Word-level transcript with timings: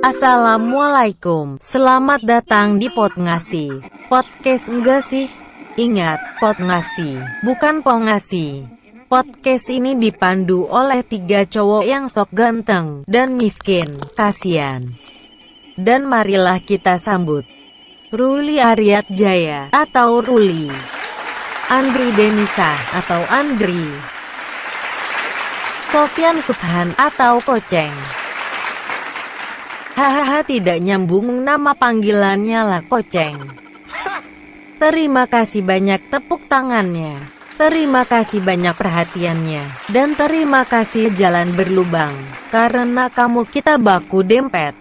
Assalamualaikum, 0.00 1.60
selamat 1.60 2.24
datang 2.24 2.80
di 2.80 2.88
Pot 2.88 3.20
Ngasi. 3.20 3.68
Podcast 4.08 4.72
enggak 4.72 5.04
sih? 5.04 5.28
Ingat, 5.76 6.40
Pot 6.40 6.56
Ngasi, 6.56 7.20
bukan 7.44 7.84
Pongasi. 7.84 8.64
Podcast 9.12 9.68
ini 9.68 10.00
dipandu 10.00 10.64
oleh 10.72 11.04
tiga 11.04 11.44
cowok 11.44 11.84
yang 11.84 12.08
sok 12.08 12.32
ganteng 12.32 13.04
dan 13.04 13.36
miskin, 13.36 13.92
kasihan. 14.16 14.88
Dan 15.76 16.08
marilah 16.08 16.64
kita 16.64 16.96
sambut 16.96 17.44
Ruli 18.08 18.56
Aryat 18.56 19.04
Jaya 19.12 19.68
atau 19.68 20.24
Ruli, 20.24 20.72
Andri 21.68 22.08
Denisa 22.16 22.72
atau 22.96 23.20
Andri, 23.28 23.84
Sofian 25.92 26.40
Subhan 26.40 26.96
atau 26.96 27.36
Koceng. 27.44 28.19
Hahaha 30.00 30.40
tidak 30.48 30.80
nyambung 30.80 31.44
nama 31.44 31.76
panggilannya 31.76 32.60
lah 32.64 32.80
Koceng. 32.88 33.36
Terima 34.80 35.28
kasih 35.28 35.60
banyak 35.60 36.08
tepuk 36.08 36.48
tangannya. 36.48 37.20
Terima 37.60 38.08
kasih 38.08 38.40
banyak 38.40 38.72
perhatiannya. 38.80 39.92
Dan 39.92 40.16
terima 40.16 40.64
kasih 40.64 41.12
jalan 41.12 41.52
berlubang. 41.52 42.16
Karena 42.48 43.12
kamu 43.12 43.44
kita 43.44 43.76
baku 43.76 44.24
dempet. 44.24 44.72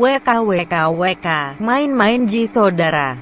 WK 0.00 0.28
WK 0.48 0.74
WK 0.96 1.28
Main-main 1.60 2.24
Ji 2.24 2.48
saudara. 2.48 3.20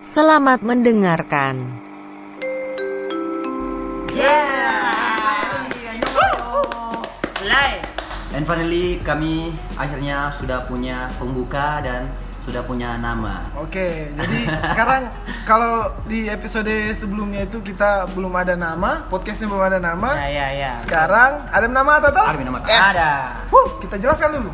Selamat 0.00 0.64
mendengarkan. 0.64 1.84
And 8.28 8.44
finally 8.44 9.00
kami 9.00 9.56
akhirnya 9.74 10.28
sudah 10.36 10.68
punya 10.68 11.08
pembuka 11.16 11.80
dan 11.80 12.12
sudah 12.44 12.64
punya 12.64 12.96
nama. 12.96 13.44
Oke, 13.56 14.08
jadi 14.12 14.38
sekarang 14.72 15.12
kalau 15.44 15.92
di 16.04 16.28
episode 16.28 16.68
sebelumnya 16.92 17.44
itu 17.44 17.60
kita 17.60 18.08
belum 18.12 18.32
ada 18.32 18.56
nama, 18.56 19.04
podcastnya 19.08 19.48
belum 19.48 19.64
ada 19.64 19.78
nama. 19.80 20.16
Ya, 20.16 20.28
ya, 20.28 20.46
ya. 20.56 20.70
Sekarang 20.80 21.44
ada 21.48 21.68
nama 21.68 22.00
atau 22.00 22.24
Ada 22.24 22.40
nama. 22.40 22.58
Ada. 22.64 23.10
Huh, 23.52 23.68
kita 23.80 24.00
jelaskan 24.00 24.40
dulu. 24.40 24.52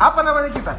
Apa 0.00 0.20
namanya 0.24 0.48
kita? 0.52 0.72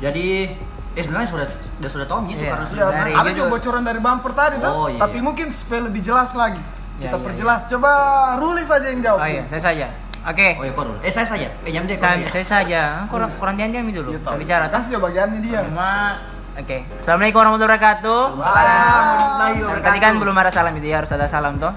Jadi 0.00 0.52
eh 0.92 1.00
sebenarnya 1.00 1.28
sudah 1.32 1.46
sudah 1.80 1.90
sudah 1.96 2.06
tahu 2.08 2.28
gitu 2.28 2.44
Iya. 2.44 2.50
karena 2.52 2.64
Ya, 2.64 2.70
sudah 2.72 2.86
Dari 2.92 3.12
ada 3.16 3.24
gitu. 3.32 3.36
juga 3.40 3.48
bocoran 3.48 3.82
dari 3.84 4.00
bumper 4.00 4.32
tadi 4.36 4.54
tuh. 4.60 4.72
Oh, 4.72 4.88
iya, 4.92 5.00
Tapi 5.00 5.16
iya. 5.16 5.24
mungkin 5.24 5.46
supaya 5.48 5.80
lebih 5.88 6.00
jelas 6.04 6.30
lagi. 6.36 6.60
Ya, 7.00 7.08
Kita 7.08 7.16
iya, 7.16 7.24
perjelas. 7.24 7.60
Coba 7.72 7.90
Ruli 8.36 8.64
saja 8.68 8.86
yang 8.92 9.00
jawab. 9.00 9.20
Oh 9.24 9.28
iya, 9.28 9.44
saya 9.48 9.62
saja. 9.64 9.86
Oke. 10.22 10.48
Oh 10.58 10.64
ya 10.64 10.72
korul. 10.72 10.96
Eh 11.02 11.10
saya 11.10 11.26
saja. 11.26 11.48
Eh 11.66 11.70
jam 11.74 11.82
deh 11.86 11.98
Saya, 11.98 12.22
ya. 12.22 12.28
saya 12.30 12.46
saja. 12.46 12.82
Kurang 13.10 13.34
kurang 13.34 13.58
diam-diam 13.58 13.86
dulu. 13.90 14.14
Iya, 14.14 14.20
Saya 14.22 14.38
bicara 14.38 14.64
tas. 14.70 14.86
Coba 14.86 15.10
bagiannya 15.10 15.40
dia. 15.42 15.60
Cuma 15.66 16.18
Oke. 16.52 16.84
Assalamualaikum 17.00 17.38
warahmatullahi 17.40 17.80
wabarakatuh. 17.80 18.22
Nah, 18.36 19.50
wabarakatuh. 19.56 19.80
Tadi 19.88 19.98
kan 20.04 20.12
belum 20.20 20.36
ada 20.36 20.50
salam 20.52 20.76
itu 20.76 20.84
ya, 20.92 21.00
harus 21.00 21.08
ada 21.16 21.24
salam 21.24 21.56
toh. 21.56 21.72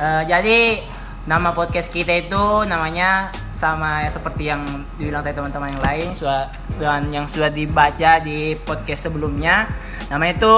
Eh, 0.00 0.22
jadi 0.24 0.80
nama 1.28 1.52
podcast 1.52 1.92
kita 1.92 2.16
itu 2.16 2.64
namanya 2.64 3.28
sama 3.52 4.08
ya 4.08 4.08
seperti 4.08 4.48
yang 4.48 4.64
dibilang 4.96 5.20
tadi 5.20 5.36
teman-teman 5.36 5.76
yang 5.76 5.84
lain 5.84 6.08
sudah 6.16 6.48
dan 6.80 7.12
yang 7.12 7.28
sudah 7.28 7.52
dibaca 7.52 8.24
di 8.24 8.56
podcast 8.56 9.12
sebelumnya 9.12 9.68
namanya 10.08 10.40
itu 10.40 10.54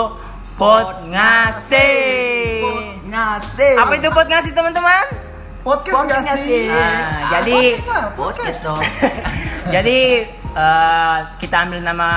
Pod 0.54 1.10
Ngasih. 1.10 3.02
Ngasih. 3.10 3.74
Apa 3.74 3.92
itu 3.98 4.06
Pod 4.14 4.30
Ngasih 4.30 4.54
teman-teman? 4.54 5.21
Podcast 5.62 5.94
nggak 5.94 6.22
Podcast 6.26 6.42
sih? 6.42 6.50
sih. 6.50 6.64
Ah, 6.74 7.30
jadi 7.30 7.58
Podcast 7.58 7.86
lah, 7.86 8.04
Podcast 8.18 8.58
dong. 8.66 8.82
Jadi 9.74 9.98
eh, 10.58 11.18
kita 11.38 11.56
ambil 11.62 11.80
nama 11.86 12.10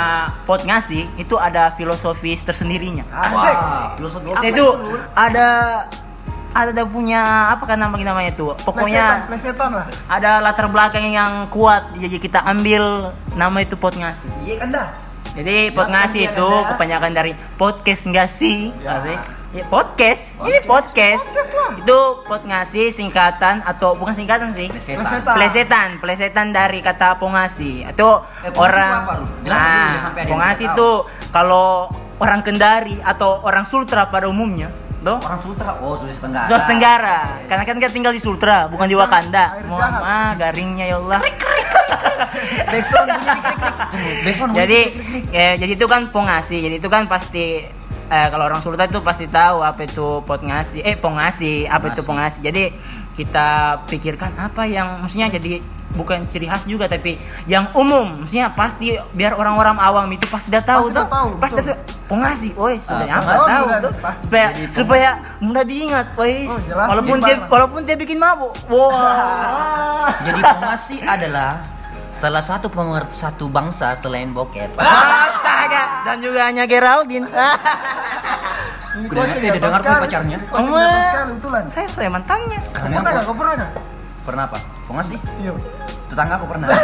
pot 0.49 0.65
ngasih 0.65 1.05
itu 1.21 1.37
ada 1.37 1.69
filosofis 1.77 2.41
tersendirinya. 2.41 3.05
Asik. 3.13 3.37
Wah, 3.37 3.86
filosofi 4.02 4.33
apa 4.33 4.43
itu 4.49 4.65
ada 5.14 5.47
ada 6.55 6.83
punya 6.87 7.53
apa 7.53 7.64
kan 7.70 7.77
namanya 7.77 8.15
namanya 8.15 8.33
itu. 8.33 8.49
Pokoknya 8.65 9.30
plesetan 9.30 9.77
lah. 9.77 9.86
ada 10.09 10.41
latar 10.41 10.65
belakang 10.71 11.05
yang 11.05 11.45
kuat 11.53 11.93
jadi 11.93 12.17
kita 12.17 12.41
ambil 12.41 13.14
nama 13.37 13.58
itu 13.61 13.77
pot 13.77 13.93
ngasih. 13.93 14.31
Iya 14.41 14.55
kan 14.58 14.70
dah. 14.73 14.87
Jadi 15.36 15.70
pot 15.75 15.91
ngasih 15.91 16.23
dia, 16.25 16.33
itu 16.33 16.47
kepanjangan 16.73 17.11
dari 17.11 17.37
podcast 17.59 18.08
nggak 18.08 18.30
sih? 18.31 18.71
Ya. 18.81 19.03
Asik. 19.03 19.20
Ya, 19.55 19.64
podcast. 19.71 20.36
Ini 20.43 20.67
podcast. 20.67 21.32
Podcast 21.32 21.52
lah. 21.55 21.71
Itu 21.80 21.99
pot 22.27 22.43
ngasih 22.43 22.92
singkatan 22.92 23.64
atau 23.64 23.95
bukan 23.95 24.11
singkatan 24.11 24.52
sih? 24.52 24.67
Plesetan. 24.67 25.32
Plesetan. 25.39 25.89
Plesetan, 26.04 26.48
dari 26.52 26.83
kata 26.83 27.16
pongasi 27.16 27.88
atau 27.88 28.20
Eh, 28.44 28.52
orang 28.52 29.08
itu 29.15 29.48
nah 29.48 30.11
pongasi 30.27 30.67
itu 30.67 30.89
kalau 31.32 31.88
orang 32.20 32.44
Kendari 32.44 32.99
atau 32.99 33.48
orang 33.48 33.64
Sultra 33.64 34.11
pada 34.11 34.27
umumnya, 34.27 34.67
toh 35.08 35.23
Orang 35.23 35.39
Sultra. 35.39 35.71
Oh, 35.80 35.95
Sulawesi 36.04 36.20
Tenggara. 36.20 36.45
Sulawesi 36.52 36.67
Tenggara. 36.67 37.20
Karena 37.48 37.64
kan 37.64 37.76
kita 37.80 37.92
tinggal 37.95 38.11
di 38.11 38.20
Sultra, 38.20 38.67
bukan 38.67 38.92
di 38.92 38.95
Wakanda. 38.99 39.64
Mohon 39.71 39.92
maaf, 40.04 40.32
garingnya 40.36 40.86
ya 40.92 40.99
Allah. 40.99 41.23
Backsound 42.71 43.08
bunyi 43.08 43.39
Backsound 44.27 44.52
jadi 44.52 44.82
ya, 45.32 45.48
jadi 45.55 45.71
itu 45.80 45.88
kan 45.88 46.11
pongasi. 46.11 46.60
Jadi 46.60 46.76
itu 46.83 46.89
kan 46.92 47.08
pasti 47.08 47.64
eh, 48.08 48.27
kalau 48.27 48.45
orang 48.45 48.60
Sultra 48.60 48.86
itu 48.86 48.99
pasti 48.99 49.26
tahu 49.26 49.60
apa 49.60 49.82
itu 49.82 50.21
pot 50.21 50.39
ngasih. 50.39 50.82
Eh, 50.82 50.95
pongasi, 50.95 51.66
apa 51.66 51.89
itu 51.89 52.02
Pongasi. 52.02 52.39
Jadi 52.42 52.70
kita 53.14 53.48
pikirkan 53.88 54.36
apa 54.36 54.67
yang 54.67 54.99
maksudnya 54.99 55.32
jadi 55.32 55.64
bukan 55.95 56.27
ciri 56.27 56.44
khas 56.45 56.65
juga 56.65 56.86
tapi 56.86 57.15
yang 57.45 57.71
umum. 57.71 58.21
Maksudnya 58.21 58.52
pasti 58.52 58.92
biar 59.11 59.33
orang-orang 59.33 59.77
awam 59.77 60.05
itu 60.10 60.27
pasti 60.27 60.49
udah 60.49 60.64
tahu 60.64 60.82
Pasti 60.83 60.94
tuh. 60.94 61.05
tahu, 61.08 61.30
pasti 61.38 61.55
betul. 61.55 61.65
udah 61.65 61.77
pongasi 62.05 62.49
woi 62.54 62.76
sudah 62.77 63.02
Ah, 63.02 63.15
apa 63.15 63.23
pongasi 63.26 63.48
tahu 63.48 63.64
sudah 63.65 63.80
tuh. 63.80 63.94
pasti. 63.98 64.23
supaya 64.23 64.48
supaya 64.70 65.10
mudah 65.39 65.64
diingat 65.64 66.08
woi. 66.14 66.36
Oh, 66.45 66.60
walaupun 66.86 67.17
dia 67.21 67.36
walaupun 67.45 67.80
dia 67.83 67.95
bikin 67.95 68.17
mabuk. 68.17 68.52
Wah. 68.67 70.11
Jadi 70.26 70.42
pengasi 70.42 70.95
adalah 71.02 71.64
salah 72.15 72.43
satu 72.43 72.71
pemersatu 72.71 73.52
bangsa 73.52 73.93
selain 73.99 74.31
bokep. 74.31 74.71
astaga 75.27 75.83
dan 76.08 76.17
juga 76.23 76.48
hanya 76.48 76.64
Geraldine 76.64 77.27
Udah 78.95 79.27
udah 79.27 79.59
dengar 79.59 79.81
tuh 79.83 79.92
pacarnya. 80.08 80.37
Betulan. 81.36 81.67
saya 81.67 81.83
saya 81.92 82.08
mantannya 82.08 82.64
pernah 82.71 83.03
nggak? 83.03 83.23
Kau 83.27 83.36
pernah 83.36 83.53
nggak? 83.59 83.71
Pernah 84.23 84.43
apa? 84.48 84.58
Pengasi? 84.87 85.15
Iya. 85.43 85.52
Tetangga 86.08 86.33
aku 86.39 86.45
pernah. 86.48 86.67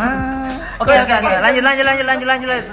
Ah. 0.00 0.48
Oke 0.80 0.96
oke 0.96 1.12
oke 1.12 1.30
lanjut 1.44 1.60
lanjut 1.60 1.84
lanjut 1.84 2.06
lanjut 2.08 2.26
lanjut 2.26 2.48
lanjut. 2.48 2.66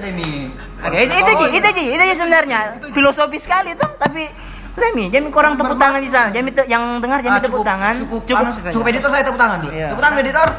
Oke 0.79 0.97
itu 1.03 1.13
itu 1.19 1.31
Ji, 1.43 1.45
itu 1.59 1.69
Ji 2.07 2.15
sebenarnya 2.15 2.59
filosofi 2.95 3.35
sekali 3.35 3.75
tuh 3.75 3.89
tapi 3.99 4.31
Nih, 4.77 5.09
jangan 5.09 5.29
kurang 5.29 5.53
tepuk 5.53 5.75
tangan 5.75 5.99
di 5.99 6.07
sana. 6.07 6.29
Jangan 6.29 6.45
yang 6.65 6.83
dengar 6.97 7.17
jangan 7.21 7.37
Ah, 7.37 7.43
tepuk 7.43 7.61
tangan. 7.61 7.93
Cukup, 8.01 8.21
cukup 8.25 8.41
anu, 8.41 8.51
saja. 8.51 8.69
cukup 8.73 8.85
editor 8.87 9.09
saya 9.09 9.21
tepuk 9.21 9.37
tangan 9.37 9.57
dulu. 9.59 9.71
Iya. 9.71 9.87
Tepuk 9.89 10.01
tangan 10.01 10.17
editor. 10.17 10.47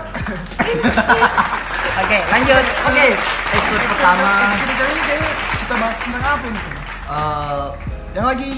Oke, 1.99 2.19
lanjut. 2.25 2.65
Oke, 2.84 3.07
episode 3.49 3.84
pertama 3.89 4.28
Episode 4.55 4.77
kali 4.78 4.89
ini 4.89 5.03
kayaknya 5.03 5.31
kita 5.59 5.75
bahas 5.75 5.97
tentang 5.99 6.25
apa 6.25 6.45
ini? 6.45 6.59
Ceng? 6.59 6.75
eh 7.09 7.67
Yang 8.09 8.27
lagi 8.27 8.51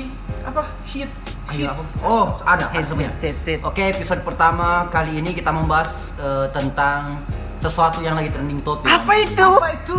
apa? 0.42 0.62
Hit. 0.84 1.10
Hits. 1.50 1.82
Oh, 2.00 2.38
ada, 2.44 2.68
ada 2.68 2.78
Sit, 2.78 2.86
semuanya. 2.86 3.10
sit, 3.16 3.34
sit, 3.34 3.58
sit. 3.58 3.60
Oke, 3.64 3.82
episode 3.82 4.22
pertama 4.22 4.86
kali 4.86 5.18
ini 5.18 5.32
kita 5.32 5.50
membahas 5.50 5.90
eh, 6.14 6.46
tentang 6.52 7.26
sesuatu 7.58 7.98
yang 7.98 8.14
lagi 8.14 8.30
trending 8.30 8.62
topik. 8.62 8.86
Apa 8.86 9.12
itu? 9.18 9.48
Apa 9.50 9.68
itu? 9.72 9.96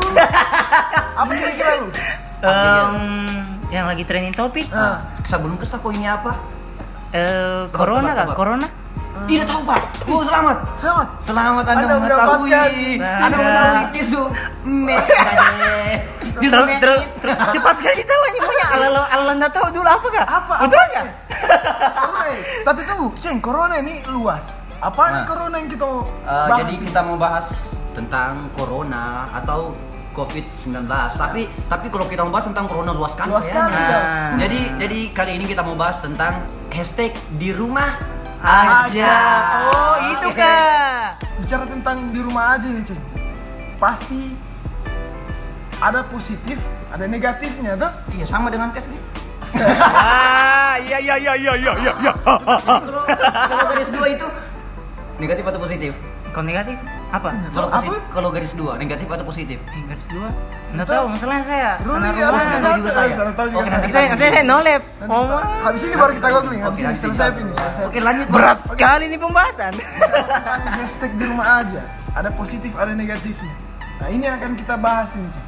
apa 1.20 1.30
kira-kira 1.30 1.72
lu? 1.76 1.88
Em, 2.42 2.94
yang 3.72 3.88
lagi 3.88 4.04
trending 4.04 4.36
topik. 4.36 4.68
Ah. 4.70 5.00
Sebelum 5.24 5.56
ke 5.56 5.66
kok 5.66 5.82
ini 5.90 6.06
apa? 6.06 6.36
Eh, 7.12 7.64
corona 7.72 8.04
tebak, 8.06 8.14
kah? 8.14 8.26
tebak. 8.26 8.38
Corona? 8.38 8.68
Tidak 9.22 9.44
tahu, 9.44 9.62
Pak. 9.64 9.82
Oh, 10.08 10.24
selamat. 10.24 10.58
Selamat. 10.76 11.08
Selamat 11.22 11.64
Anda, 11.66 11.84
Anda 11.84 11.96
mengetahui. 12.00 12.52
mendapatkan 12.52 13.22
Anda 13.22 13.36
mengetahui 13.38 13.86
tisu 13.94 14.22
Terus 16.32 16.66
terus 16.80 17.02
terus 17.20 17.38
cepat 17.52 17.74
sekali 17.76 17.96
ditawanya 18.00 18.40
punya 18.42 18.66
ala 18.74 18.88
ala 19.06 19.32
anda 19.32 19.48
tahu 19.52 19.68
dulu 19.70 19.84
apa 19.86 20.08
kah? 20.10 20.26
Apa? 20.26 20.54
Betul 20.64 20.80
apa 20.80 20.88
nggak? 20.90 21.06
Corona. 21.94 22.24
Tapi 22.64 22.80
tuh, 22.88 23.10
Ceng, 23.20 23.38
corona 23.40 23.76
ini 23.78 24.00
luas. 24.08 24.64
Apa 24.80 25.02
nih 25.12 25.22
Nah. 25.22 25.28
corona 25.28 25.56
yang 25.60 25.70
kita 25.70 25.86
Eh, 25.86 26.02
bahas? 26.26 26.58
jadi 26.58 26.74
ini? 26.74 26.86
kita 26.88 27.00
mau 27.04 27.18
bahas 27.20 27.46
tentang 27.92 28.32
corona 28.56 29.04
atau 29.36 29.76
COVID-19. 30.12 30.88
Tapi 31.16 31.42
tapi 31.68 31.88
kalau 31.88 32.06
kita 32.08 32.22
mau 32.24 32.32
bahas 32.36 32.48
tentang 32.52 32.66
corona 32.68 32.92
luas 32.92 33.12
sekali, 33.16 33.32
kayaknya. 33.32 33.72
luas. 33.72 34.12
Jadi 34.40 34.60
jadi 34.80 35.00
kali 35.16 35.32
ini 35.40 35.46
kita 35.48 35.62
mau 35.64 35.76
bahas 35.76 35.98
tentang 36.04 36.46
hashtag 36.72 37.16
di 37.36 37.52
rumah 37.52 37.96
Aja. 38.42 39.14
Oh, 39.70 39.96
itu 40.18 40.28
kah? 40.34 41.14
bicara 41.46 41.66
tentang 41.70 42.10
di 42.10 42.20
rumah 42.26 42.58
aja 42.58 42.66
nih, 42.74 42.82
Ceng. 42.82 43.02
Pasti 43.78 44.34
ada 45.78 46.02
positif, 46.10 46.58
ada 46.90 47.06
negatifnya 47.06 47.78
tuh. 47.78 47.92
Iya 48.18 48.26
sama 48.26 48.50
dengan 48.50 48.74
tes 48.74 48.86
nih. 48.92 49.02
Ah, 49.62 50.78
iya 50.82 50.98
iya 51.02 51.16
iya 51.18 51.34
iya 51.38 51.54
iya 51.58 51.74
iya. 52.02 52.14
Kalau 52.14 53.02
kalau 53.22 53.66
garis 53.74 53.90
dua 53.90 54.08
itu 54.10 54.28
negatif 55.22 55.44
atau 55.46 55.60
positif? 55.62 55.92
Kalau 56.34 56.46
negatif 56.46 56.78
apa? 57.12 57.30
Kalau 57.52 57.68
Apa? 57.68 57.96
kalau 58.16 58.30
garis 58.32 58.56
dua, 58.56 58.80
negatif 58.80 59.04
atau 59.12 59.28
positif? 59.28 59.60
Eh, 59.76 59.84
garis 59.84 60.08
dua. 60.08 60.32
Nggak 60.72 60.88
tahu, 60.88 61.06
masalahnya 61.12 61.44
saya. 61.44 61.72
Ruli 61.84 62.08
harus 62.08 62.44
ke 62.48 62.58
juga 62.80 62.92
saya. 62.96 63.12
Salah 63.12 63.34
tahu 63.36 63.48
juga 63.52 63.60
Oke, 63.60 63.68
saya. 63.68 63.76
nanti 63.76 63.90
Saya, 63.92 64.08
saya, 64.16 64.32
saya 64.32 64.46
nolep. 64.48 64.82
Oh, 65.12 65.24
ma. 65.28 65.40
Habis 65.68 65.82
ini 65.92 65.96
baru 66.00 66.12
kita 66.16 66.28
googling, 66.32 66.62
habis 66.64 66.80
ini 66.80 66.96
selesai 66.96 67.28
ini. 67.36 67.52
Oke, 67.84 68.00
lanjut. 68.00 68.26
Berat 68.32 68.60
sekali 68.64 69.12
nih 69.12 69.20
pembahasan. 69.20 69.74
Hashtag 70.80 71.12
di 71.20 71.26
rumah 71.28 71.48
aja. 71.60 71.82
Ada 72.16 72.32
positif, 72.32 72.72
ada 72.80 72.96
negatifnya. 72.96 73.52
Nah 74.00 74.08
ini 74.08 74.24
yang 74.24 74.40
akan 74.40 74.56
kita 74.56 74.80
bahas 74.80 75.12
ini. 75.14 75.28
Cik. 75.36 75.46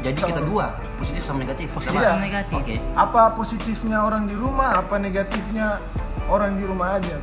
Jadi 0.00 0.18
kita 0.22 0.40
dua, 0.46 0.72
positif 0.96 1.22
sama 1.26 1.44
negatif. 1.44 1.66
Positif 1.76 1.98
Sama. 1.98 2.14
sama 2.14 2.22
negatif. 2.24 2.56
Oke. 2.56 2.76
Apa 2.96 3.22
positifnya 3.36 3.98
orang 4.00 4.30
di 4.30 4.38
rumah, 4.38 4.80
apa 4.80 4.96
negatifnya 4.96 5.82
orang 6.30 6.56
di 6.56 6.64
rumah 6.64 6.96
aja. 6.96 7.18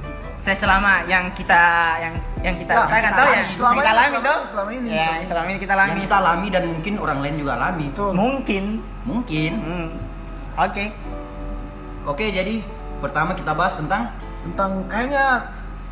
Saya 0.48 0.58
selama 0.58 1.04
yang 1.06 1.28
kita 1.30 1.62
yang 2.00 2.14
yang 2.40 2.56
kita 2.56 2.72
Ya, 2.72 2.80
rasakan 2.80 3.02
kita 3.04 3.18
tahu 3.18 3.28
ya. 3.30 3.44
Selama 3.52 3.74
kita 3.76 3.84
ini, 3.84 3.92
alami 3.92 4.08
selama 4.08 4.24
tuh 4.24 4.38
ini, 4.38 4.48
selama 4.48 4.70
ini, 4.72 4.88
ya 4.88 4.96
selama 4.96 5.12
ini. 5.14 5.26
selama 5.28 5.48
ini 5.48 5.60
kita 5.60 5.74
alami 5.74 5.90
Yang 5.90 6.02
kita 6.02 6.16
alami 6.18 6.48
dan 6.48 6.64
mungkin 6.66 6.94
orang 6.98 7.18
lain 7.20 7.36
juga 7.36 7.52
alami. 7.54 7.86
Betul. 7.90 8.12
mungkin 8.14 8.64
Mungkin. 9.04 9.52
Hmm. 9.58 9.88
oke 10.58 10.86
Oke, 12.08 12.26
jadi 12.30 12.64
pertama 12.98 13.36
kita 13.36 13.52
bahas 13.52 13.76
tentang 13.76 14.08
Tentang 14.40 14.88
kayaknya 14.88 15.44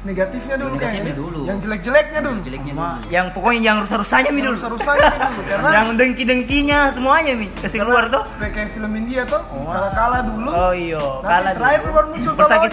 negatifnya 0.01 0.55
dulu 0.55 0.73
Negatifnya 0.73 1.03
kayaknya. 1.03 1.15
dulu. 1.17 1.41
Yang 1.43 1.57
jelek-jeleknya 1.59 2.19
dulu. 2.21 2.39
jeleknya 2.39 2.71
Ma, 2.71 2.87
dulu. 2.95 3.09
yang 3.09 3.27
pokoknya 3.33 3.61
yang 3.65 3.77
rusak-rusaknya 3.81 4.31
mi 4.31 4.39
dulu 4.39 4.55
Rusak-rusaknya 4.55 5.07
dulu 5.17 5.41
karena 5.51 5.69
yang 5.73 5.87
dengki-dengkinya 5.93 6.79
semuanya 6.87 7.31
mi 7.33 7.47
kasih 7.53 7.81
keluar 7.81 8.07
tuh 8.07 8.23
kayak 8.39 8.71
film 8.71 8.91
India 8.95 9.25
tuh 9.25 9.41
Oh. 9.49 9.67
kala-kala 9.67 10.23
dulu. 10.23 10.47
oh 10.47 10.71
iya 10.71 11.03
kalah 11.19 11.51
terakhir 11.51 11.89
baru 11.89 12.07
muncul 12.07 12.31
bersakit 12.33 12.71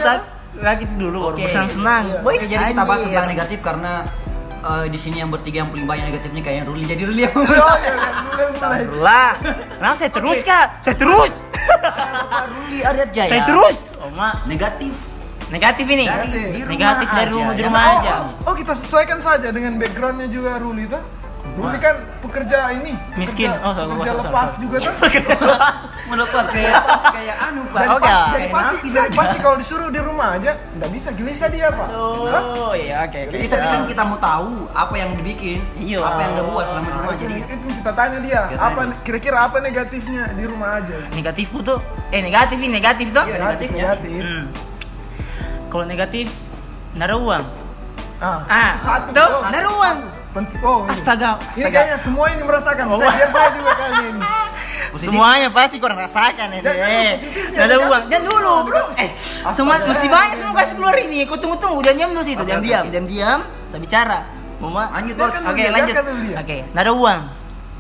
sakit 0.63 0.89
dulu 0.95 1.17
baru 1.21 1.35
Oke. 1.35 1.43
bersenang-senang 1.43 2.03
Iya. 2.05 2.19
Boy, 2.21 2.35
Oke, 2.35 2.47
jadi 2.47 2.65
kita 2.71 2.83
bahas 2.83 3.01
tentang 3.03 3.27
negatif 3.27 3.59
karena 3.61 3.93
eh, 4.63 4.85
di 4.87 4.97
sini 4.97 5.17
yang 5.19 5.29
bertiga 5.29 5.57
yang 5.59 5.69
paling 5.69 5.85
banyak 5.85 6.05
negatifnya 6.07 6.41
kayaknya 6.41 6.65
Ruli. 6.65 6.85
Jadi 6.85 7.03
Ruli 7.03 7.21
yang 7.21 7.35
Oh 7.37 7.77
iya, 7.77 7.93
mulai 8.25 8.47
mulai. 8.53 8.81
lah 8.97 9.31
kenapa 9.73 9.95
saya 9.97 10.11
terus 10.11 10.39
kak 10.41 10.67
saya 10.81 10.97
terus 10.97 11.33
Ruli 12.49 12.79
Arya 12.81 13.07
Jaya. 13.09 13.29
saya 13.29 13.43
terus 13.45 13.79
oh 13.99 14.11
ma 14.11 14.39
Negatif. 14.45 14.95
negatif 15.49 15.85
ini 15.87 16.07
Dari 16.07 16.29
di 16.31 16.63
rumah 16.63 16.71
negatif 16.71 17.09
dari 17.11 17.21
aja, 17.21 17.35
rumah 17.35 17.53
di 17.53 17.61
ya. 17.61 17.67
rumah 17.69 17.83
oh, 17.83 17.93
aja 17.93 18.13
Oh, 18.15 18.49
oh, 18.49 18.55
kita 18.55 18.73
sesuaikan 18.73 19.19
saja 19.19 19.49
dengan 19.51 19.77
backgroundnya 19.77 20.27
juga 20.27 20.57
Ruli 20.57 20.87
tuh. 20.87 21.03
Ruli 21.53 21.77
kan 21.77 21.95
pekerja 22.19 22.59
ini. 22.73 22.97
Miskin. 23.15 23.47
pekerja- 23.47 23.61
Oh, 23.61 23.73
sorry, 23.73 23.89
pekerja 23.93 24.09
sorry, 24.11 24.23
lepas 24.25 24.49
sorry. 24.49 24.63
juga 24.63 24.77
tuh. 24.79 24.95
Melepas 26.03 26.45
kayak 26.47 26.75
kayak 27.11 27.37
anu 27.43 27.61
Pak. 27.67 27.79
Jadi, 27.79 27.91
Oke. 27.91 28.01
pas- 28.03 28.13
jadi 28.27 28.33
Kayak 28.33 28.53
pasti, 28.53 28.77
jadi 28.83 28.93
saja. 29.03 29.17
pasti 29.17 29.37
kalau 29.39 29.57
disuruh 29.57 29.89
di 29.89 30.01
rumah 30.01 30.29
aja 30.33 30.53
nggak 30.73 30.91
bisa 30.91 31.09
gelisah 31.11 31.49
dia 31.49 31.69
pak. 31.69 31.89
Hah? 31.89 32.43
oh 32.55 32.73
iya 32.75 32.97
oke 33.03 33.19
oke 33.23 33.33
Jadi 33.33 33.47
tapi 33.47 33.67
kan 33.67 33.81
kita 33.87 34.03
mau 34.03 34.19
tahu 34.19 34.49
apa 34.71 34.95
yang 34.95 35.11
dibikin, 35.15 35.59
Iya. 35.75 35.99
apa 36.01 36.21
yang 36.21 36.33
dia 36.35 36.45
buat 36.47 36.65
selama 36.67 36.83
di 36.83 36.93
rumah. 36.95 37.15
Jadi 37.15 37.35
itu 37.47 37.69
kita 37.75 37.91
tanya 37.93 38.19
dia, 38.19 38.41
Kita 38.47 38.63
apa 38.63 38.81
kira-kira 39.03 39.39
apa 39.43 39.57
negatifnya 39.59 40.23
di 40.31 40.45
rumah 40.45 40.71
aja? 40.79 40.97
negatif 41.11 41.47
tuh 41.55 41.79
eh 42.09 42.21
negatif 42.21 42.57
ini 42.57 42.71
negatif 42.75 43.07
tuh 43.11 43.25
Iya, 43.25 43.37
negatifnya. 43.39 43.83
negatif. 43.87 44.21
Hmm. 44.21 44.45
kalau 45.69 45.85
negatif 45.85 46.27
nara 46.93 47.17
uang 47.17 47.45
Ah, 48.19 48.41
ah 48.47 48.71
satu. 48.77 49.11
tuh 49.11 49.31
nara 49.49 49.69
uang 49.69 49.99
penting. 50.33 50.59
Oh, 50.61 50.83
ini. 50.83 50.91
astaga 50.91 51.31
Ini 51.37 51.45
astaga 51.47 51.69
kayaknya 51.71 51.99
semua 51.99 52.27
ini 52.29 52.43
merasakan. 52.43 52.85
Oh. 52.87 52.97
Saya, 52.97 53.13
biar 53.13 53.31
saya 53.31 53.49
juga 53.53 53.71
kayaknya 53.75 54.03
ini. 54.09 54.21
positif. 54.93 55.09
semuanya 55.09 55.49
pasti 55.49 55.77
kurang 55.79 55.97
rasakan 55.97 56.49
ini 56.51 56.61
Jangan 56.61 56.77
dulu, 56.77 57.01
eh 57.01 57.13
nada 57.51 57.65
jangan. 57.67 57.89
uang 57.89 58.03
dan 58.07 58.21
dulu 58.23 58.53
belum 58.63 58.87
eh 58.95 59.11
semua 59.51 59.75
masih 59.83 60.09
banyak 60.11 60.37
semua 60.37 60.55
kasih 60.55 60.75
keluar 60.75 60.97
ini 60.99 61.19
kau 61.25 61.37
tunggu 61.37 61.57
tunggu 61.57 61.81
jangan 61.81 61.97
diam 61.99 62.11
dulu 62.13 62.23
situ 62.23 62.37
Oke, 62.39 62.47
diam 62.47 62.59
oke, 62.59 62.67
diam 62.67 62.83
oke. 62.83 62.91
diam 62.91 63.07
diam 63.07 63.41
saya 63.67 63.81
bicara 63.81 64.19
mama 64.59 64.85
Lanjut, 64.93 65.15
Bos. 65.17 65.33
oke 65.35 65.63
lanjut 65.67 65.95
oke 66.37 66.57
nada 66.71 66.91
uang 66.93 67.21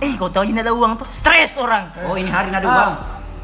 eh 0.00 0.12
kau 0.16 0.28
tahu 0.28 0.42
ini 0.42 0.54
nada 0.56 0.72
uang 0.72 0.92
tuh 0.96 1.08
stres 1.10 1.52
orang 1.54 1.92
Oh, 2.02 2.16
ini 2.16 2.26
hari 2.26 2.48
nada 2.48 2.64
Ah. 2.64 2.72
uang. 2.74 2.94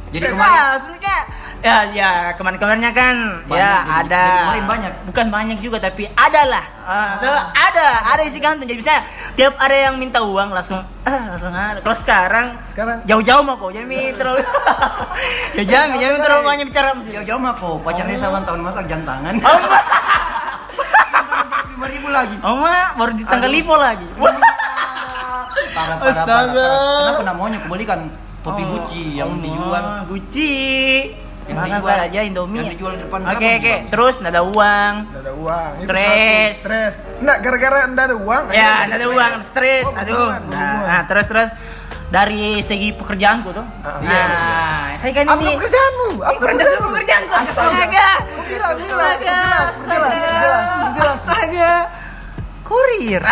Jadi 0.08 0.24
Enggak, 0.24 0.40
kemarin 0.40 0.80
sebenarnya 0.80 1.16
ya 1.58 1.90
ya 1.90 2.10
kemarin-kemarinnya 2.32 2.92
kan 2.92 3.16
Banyak, 3.44 3.58
ya 3.58 3.72
jadi- 3.74 3.90
ada 4.00 4.22
jadi 4.22 4.38
kemarin 4.40 4.66
banyak. 4.66 4.92
bukan 5.04 5.26
banyak 5.28 5.58
juga 5.58 5.76
tapi 5.80 6.06
ada 6.08 6.42
lah 6.44 6.64
Ah, 6.80 7.20
ada 7.52 7.84
ada 8.08 8.22
isi 8.22 8.38
kantung 8.38 8.64
jadi 8.64 8.78
misalnya 8.78 9.02
tiap 9.34 9.52
ada 9.56 9.76
yang 9.76 9.94
minta 9.94 10.18
uang 10.18 10.50
langsung 10.50 10.80
ah 11.02 11.22
langsung 11.28 11.50
ada 11.50 11.78
kalau 11.78 11.92
sekarang 11.94 12.46
Sekarang 12.64 13.02
jauh-jauh 13.04 13.42
mah 13.42 13.54
kok 13.54 13.74
mi 13.82 14.08
terlalu 14.16 14.40
ya 15.52 15.62
jangan 15.66 15.98
jangan 15.98 16.18
terlalu 16.18 16.42
banyak 16.46 16.66
bicara 16.66 16.88
jauh-jauh 16.96 17.36
mah 17.38 17.52
kok 17.52 17.76
pacarnya 17.82 18.16
sama 18.16 18.40
tahun 18.40 18.60
masak 18.62 18.84
jam 18.86 19.02
tangan. 19.02 19.34
oh 19.36 19.58
Lima 21.70 21.86
ribu 21.86 22.08
lagi. 22.08 22.36
oh 22.40 22.54
ma 22.56 22.94
baru 22.94 23.12
di 23.12 23.24
tanggal 23.24 23.50
lipo 23.50 23.74
lagi 23.74 24.06
Parah, 25.68 25.96
parah, 25.96 26.10
Astaga. 26.10 26.24
parah, 26.24 26.48
parah. 26.48 26.98
Kenapa 26.98 27.22
namanya 27.24 27.58
kebalikan 27.60 27.98
topi 28.40 28.62
Oh, 28.62 28.68
Gucci 28.72 29.02
yang 29.14 29.30
oh, 29.30 29.38
dijual? 29.38 29.82
Gucci 30.08 30.52
Yang 31.48 31.56
Mana 31.56 31.74
dijual- 31.74 31.98
saja 31.98 32.20
Indomie 32.22 32.58
yang 32.58 32.68
dijual 32.68 32.92
di 32.92 32.98
depan 33.00 33.18
oke 33.18 33.24
berapa 33.24 33.40
oke 33.40 33.50
dijual? 33.56 33.88
terus 33.88 34.14
nada 34.20 34.40
uang 34.42 34.94
nggak 35.00 35.18
ada 35.18 35.32
uang. 35.34 35.70
Stres. 35.80 36.52
Stres. 36.54 36.94
Enggak, 37.18 37.38
gara-gara 37.40 37.78
enggak 37.82 38.04
ada 38.04 38.16
uang. 38.18 38.42
Ya, 38.48 38.52
akhirnya 38.78 38.94
ada 38.94 39.06
uang, 39.08 39.32
stres, 39.42 39.84
Oh, 39.84 39.96
aduh. 39.96 40.30
Nah, 40.46 40.80
nah, 40.84 41.02
terus 41.04 41.26
terus 41.26 41.50
dari 42.08 42.60
segi 42.60 42.92
pekerjaanku 42.92 43.50
tuh. 43.50 43.66
Ah, 43.80 43.98
nah, 43.98 44.02
iya, 44.02 44.24
saya 44.96 45.12
kan 45.14 45.24
Apa 45.26 45.34
ini 45.38 45.46
pekerjaanmu? 45.56 46.08
Apa 46.14 46.26
Apa 46.26 46.38
kerjaan 46.38 46.78
pekerjaanku? 46.86 47.34
Astaga. 47.34 48.08
Bilang, 48.44 48.74
bilang. 48.76 48.76
Astaga. 48.76 49.16
Jelas, 49.18 49.74
jelas, 49.74 50.14
jelas, 50.36 50.66
jelas. 50.94 51.14
Astaga. 51.16 51.72
Kurir. 52.62 53.22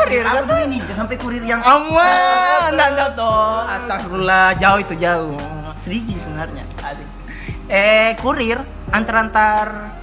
kurir. 0.00 0.24
Apa 0.24 0.42
tuh 0.48 0.58
ini? 0.64 0.78
Jangan 0.80 0.96
sampai 1.04 1.16
kurir 1.20 1.42
yang 1.44 1.60
Aman, 1.60 2.68
enggak 2.72 2.88
enggak 2.96 3.10
toh. 3.16 3.60
Astagfirullah, 3.68 4.46
jauh 4.56 4.78
itu 4.80 4.94
jauh. 4.96 5.38
Sedikit 5.76 6.18
sebenarnya. 6.20 6.64
Asik. 6.80 7.08
Eh, 7.68 8.14
kurir 8.20 8.60
antar-antar 8.92 9.96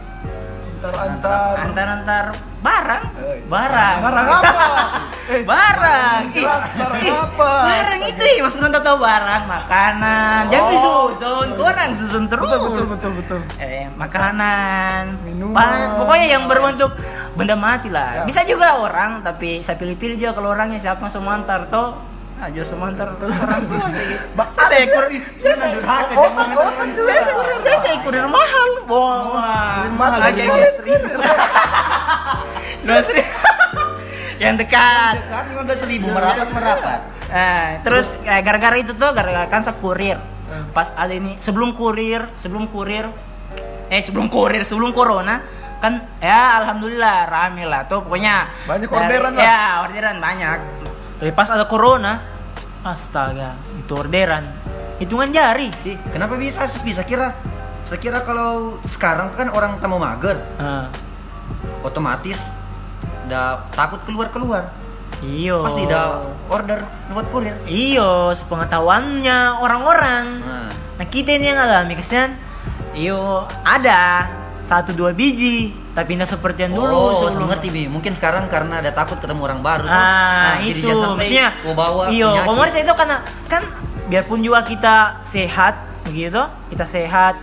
Antar-antar. 0.80 1.56
antar-antar 1.62 2.26
barang, 2.60 3.04
Eh, 3.20 3.40
barang, 3.46 3.98
Barang 4.00 4.28
apa? 4.32 4.64
Eh, 5.30 5.44
barang, 5.44 6.22
jelas, 6.32 6.64
barang 6.74 7.02
ih, 7.02 7.12
apa? 7.14 7.52
barang 7.62 8.02
itu 8.08 8.24
ya 8.26 8.42
mas 8.42 8.56
Bro 8.56 8.80
tahu 8.80 8.98
barang 8.98 9.44
makanan 9.46 10.42
jangan 10.48 10.64
Oh. 10.64 10.72
disusun 11.12 11.48
kurang 11.54 11.92
susun 11.94 12.24
terus 12.26 12.48
Betul, 12.48 12.64
betul, 12.66 12.86
betul, 12.88 13.12
betul. 13.14 13.40
eh 13.60 13.92
makanan 13.94 15.20
Minuman. 15.22 16.00
pokoknya 16.00 16.28
yang 16.30 16.44
berbentuk 16.46 16.96
benda 17.36 17.54
mati 17.54 17.90
lah 17.90 18.10
Ya. 18.10 18.24
bisa 18.24 18.42
juga 18.42 18.80
orang 18.80 19.20
tapi 19.20 19.60
saya 19.60 19.76
pilih-pilih 19.76 20.16
juga 20.18 20.32
kalau 20.34 20.50
orangnya 20.50 20.80
siapa 20.80 21.04
yang 21.04 21.12
semua 21.12 21.36
antar 21.36 21.68
toh 21.68 22.00
aja 22.40 22.64
semua 22.64 22.88
antar 22.88 23.14
orang 23.14 23.28
saya 23.84 24.08
saya 24.64 24.86
kur 24.88 25.06
saya 25.38 25.56
juga. 25.68 25.84
saya 26.96 27.20
saya 27.60 27.69
kurir 28.10 28.26
kurir 28.26 28.28
mahal 28.28 28.70
wah 28.84 29.86
mahal, 29.88 30.18
Oke, 30.20 30.42
mahal. 30.42 30.60
oke. 30.74 30.94
dua 32.82 33.00
seribu 33.06 33.32
yang 34.40 34.56
dekat 34.56 35.16
kan 35.22 35.44
lima 35.46 35.62
belas 35.62 35.82
ribu 35.84 36.08
merapat 36.10 36.48
merapat. 36.50 37.00
Nah, 37.30 37.84
terus 37.84 38.16
eh, 38.24 38.40
gara-gara 38.40 38.74
itu 38.76 38.96
tuh 38.96 39.12
gara-gara 39.12 39.46
kan 39.46 39.62
saya 39.62 39.76
kurir. 39.76 40.16
Hmm. 40.50 40.72
Pas 40.72 40.90
ada 40.96 41.12
ini 41.12 41.38
sebelum 41.38 41.76
kurir, 41.76 42.26
sebelum 42.34 42.66
kurir 42.66 43.06
eh 43.90 44.02
sebelum 44.02 44.32
kurir, 44.32 44.64
sebelum 44.64 44.90
corona 44.90 45.44
kan 45.80 46.02
ya 46.18 46.60
alhamdulillah 46.60 47.28
rame 47.28 47.64
lah 47.64 47.86
tuh 47.86 48.02
pokoknya 48.02 48.52
Banyak 48.66 48.88
dari- 48.88 49.00
orderan 49.00 49.32
lah. 49.32 49.42
ya 49.42 49.60
orderan 49.80 50.18
banyak 50.20 50.58
tapi 51.16 51.32
pas 51.32 51.48
ada 51.48 51.64
corona 51.66 52.20
astaga 52.84 53.56
itu 53.74 53.92
orderan 53.96 54.44
hitungan 55.00 55.32
jari 55.32 55.72
Ih, 55.88 55.96
kenapa 56.12 56.36
bisa? 56.36 56.68
Saya 56.68 57.08
kira 57.08 57.32
saya 57.90 58.00
kira 58.00 58.22
kalau 58.22 58.78
sekarang 58.86 59.34
kan 59.34 59.50
orang 59.50 59.82
tamu 59.82 59.98
mager, 59.98 60.38
Ah, 60.56 60.86
otomatis 61.82 62.38
udah 63.26 63.66
takut 63.70 63.98
keluar-keluar. 64.04 64.70
iyo 65.20 65.66
Pasti 65.66 65.84
udah 65.84 66.06
order 66.48 66.80
lewat 67.10 67.26
kurir. 67.28 67.56
iyo 67.66 68.32
sepengetahuannya 68.32 69.38
orang-orang 69.58 70.26
Nah, 70.40 70.70
Nah 70.96 71.06
kita 71.06 71.34
ini 71.34 71.48
yang 71.48 71.58
alami 71.58 71.96
kesan, 71.96 72.36
iyo 72.92 73.18
ada 73.62 74.28
satu 74.60 74.92
dua 74.92 75.10
biji, 75.10 75.74
tapi 75.92 76.14
tidak 76.14 76.30
seperti 76.30 76.60
yang 76.62 76.76
dulu. 76.76 76.94
oh, 77.10 77.16
sebelum- 77.18 77.50
ngerti 77.50 77.68
bi. 77.70 77.84
Mungkin 77.86 78.14
sekarang 78.14 78.46
karena 78.48 78.80
ada 78.80 78.92
takut 78.92 79.18
ketemu 79.18 79.42
orang 79.42 79.60
baru. 79.60 79.88
Ah, 79.88 80.60
jadi 80.60 80.78
itu 80.78 80.86
jangan 80.86 81.04
sampai 81.10 81.26
maksudnya. 81.26 81.48
mau 81.64 81.74
bawa 81.74 82.02
Iyo, 82.08 82.30
kemarin 82.46 82.74
itu 82.78 82.94
karena 82.94 83.18
kan 83.48 83.64
biarpun 84.06 84.40
juga 84.40 84.60
kita 84.62 84.96
sehat 85.24 85.74
begitu, 86.04 86.42
kita 86.70 86.86
sehat 86.86 87.36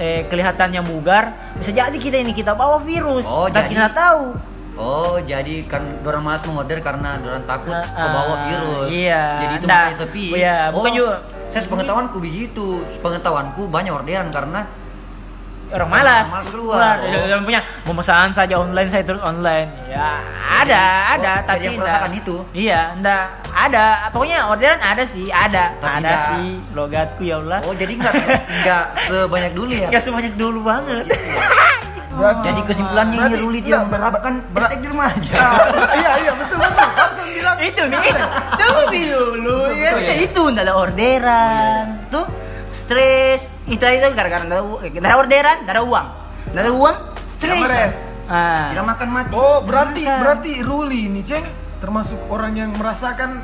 eh, 0.00 0.24
kelihatannya 0.24 0.80
bugar, 0.82 1.24
bisa 1.54 1.70
jadi 1.70 1.92
kita 1.92 2.16
ini 2.16 2.32
kita 2.32 2.56
bawa 2.56 2.80
virus, 2.80 3.28
Oh, 3.28 3.44
kita 3.44 3.60
jadi- 3.62 3.70
kita 3.70 3.88
tahu. 3.92 4.24
Oh, 4.74 5.20
jadi 5.20 5.68
kan 5.68 6.00
dorang 6.00 6.24
malas 6.24 6.40
mengorder 6.40 6.80
karena 6.80 7.20
dorang 7.20 7.44
takut 7.44 7.68
Ah, 7.70 7.84
kebawa 7.84 8.34
virus. 8.48 8.88
iya. 8.88 9.24
Jadi 9.38 9.54
itu 9.54 9.66
makanya 9.68 9.98
sepi. 10.00 10.24
iya, 10.32 10.72
bukan 10.72 10.90
Oh, 10.90 10.96
juga. 10.96 11.14
Saya 11.52 11.62
sepengetahuanku 11.62 12.16
begitu. 12.16 12.66
Sepengetahuanku 12.90 13.68
banyak 13.68 13.92
orderan 13.92 14.32
karena 14.32 14.64
orang 15.70 15.88
malas. 15.88 16.28
Malas 16.28 16.48
keluar. 16.50 16.94
Dia 17.00 17.38
punya 17.40 17.60
memesan 17.84 18.30
saja 18.30 18.54
online 18.58 18.88
saya 18.88 19.02
terus 19.02 19.22
online. 19.22 19.68
Ya, 19.86 20.18
ada, 20.60 20.82
ada, 21.14 21.32
Oh, 21.40 21.46
tapi 21.46 21.64
enggak. 21.66 21.78
merasakan 21.80 22.12
itu? 22.14 22.36
Iya, 22.52 22.80
enggak. 22.94 23.24
Ada. 23.50 23.84
Pokoknya 24.10 24.38
orderan 24.46 24.80
ada 24.80 25.04
sih, 25.04 25.26
ada. 25.28 25.74
Tapi 25.78 25.90
ada 25.90 25.98
enggak. 26.02 26.20
sih 26.28 26.46
logatku 26.72 27.22
ya 27.22 27.36
Allah. 27.38 27.58
Oh 27.64 27.74
jadi 27.74 27.92
nggak 27.94 28.14
nggak 28.62 28.84
sebanyak 29.06 29.52
dulu 29.54 29.72
ya? 29.72 29.88
Enggak 29.88 30.02
sebanyak 30.02 30.34
dulu 30.34 30.58
banget. 30.62 31.04
Berarti 32.10 32.42
Jadi 32.42 32.60
kesimpulannya 32.66 33.16
ini 33.16 33.36
Rulit 33.38 33.62
enggak, 33.64 33.72
yang 33.72 33.84
menerapkan 33.88 34.34
praktek 34.52 34.78
di 34.82 34.86
rumah 34.90 35.06
aja. 35.08 35.32
Ah, 35.38 35.56
iya 35.96 36.10
iya 36.20 36.32
betul 36.34 36.58
betul. 36.58 36.88
Harus 37.00 37.18
bilang 37.32 37.58
itu 37.62 37.82
nih, 37.86 38.00
itu. 38.02 38.24
Tunggu 38.58 38.82
dulu. 38.92 39.58
Ya, 39.78 39.90
ya, 39.96 40.14
itu 40.20 40.40
enggak 40.42 40.64
ada 40.68 40.74
orderan. 40.76 41.84
Tuh, 42.12 42.26
stres. 42.74 43.54
Itu 43.70 43.84
itu 43.86 44.06
gara-gara 44.10 44.42
enggak 44.42 44.58
ada, 44.58 44.66
u- 44.66 44.80
enggak 44.80 45.02
ada 45.04 45.16
orderan, 45.16 45.56
enggak 45.62 45.74
ada 45.74 45.84
uang. 45.84 46.06
Enggak 46.50 46.62
ada 46.62 46.72
uang, 46.74 46.96
stres. 47.24 47.54
Tidak 47.54 47.62
beres. 47.62 47.96
Ah. 48.26 48.68
Tidak 48.68 48.84
makan 48.84 49.08
mati. 49.08 49.32
Oh 49.32 49.58
berarti 49.60 50.02
Makan. 50.02 50.18
berarti 50.18 50.52
Ruli 50.60 51.00
ini 51.06 51.20
ceng 51.20 51.46
termasuk 51.78 52.18
orang 52.26 52.52
yang 52.52 52.70
merasakan 52.72 53.40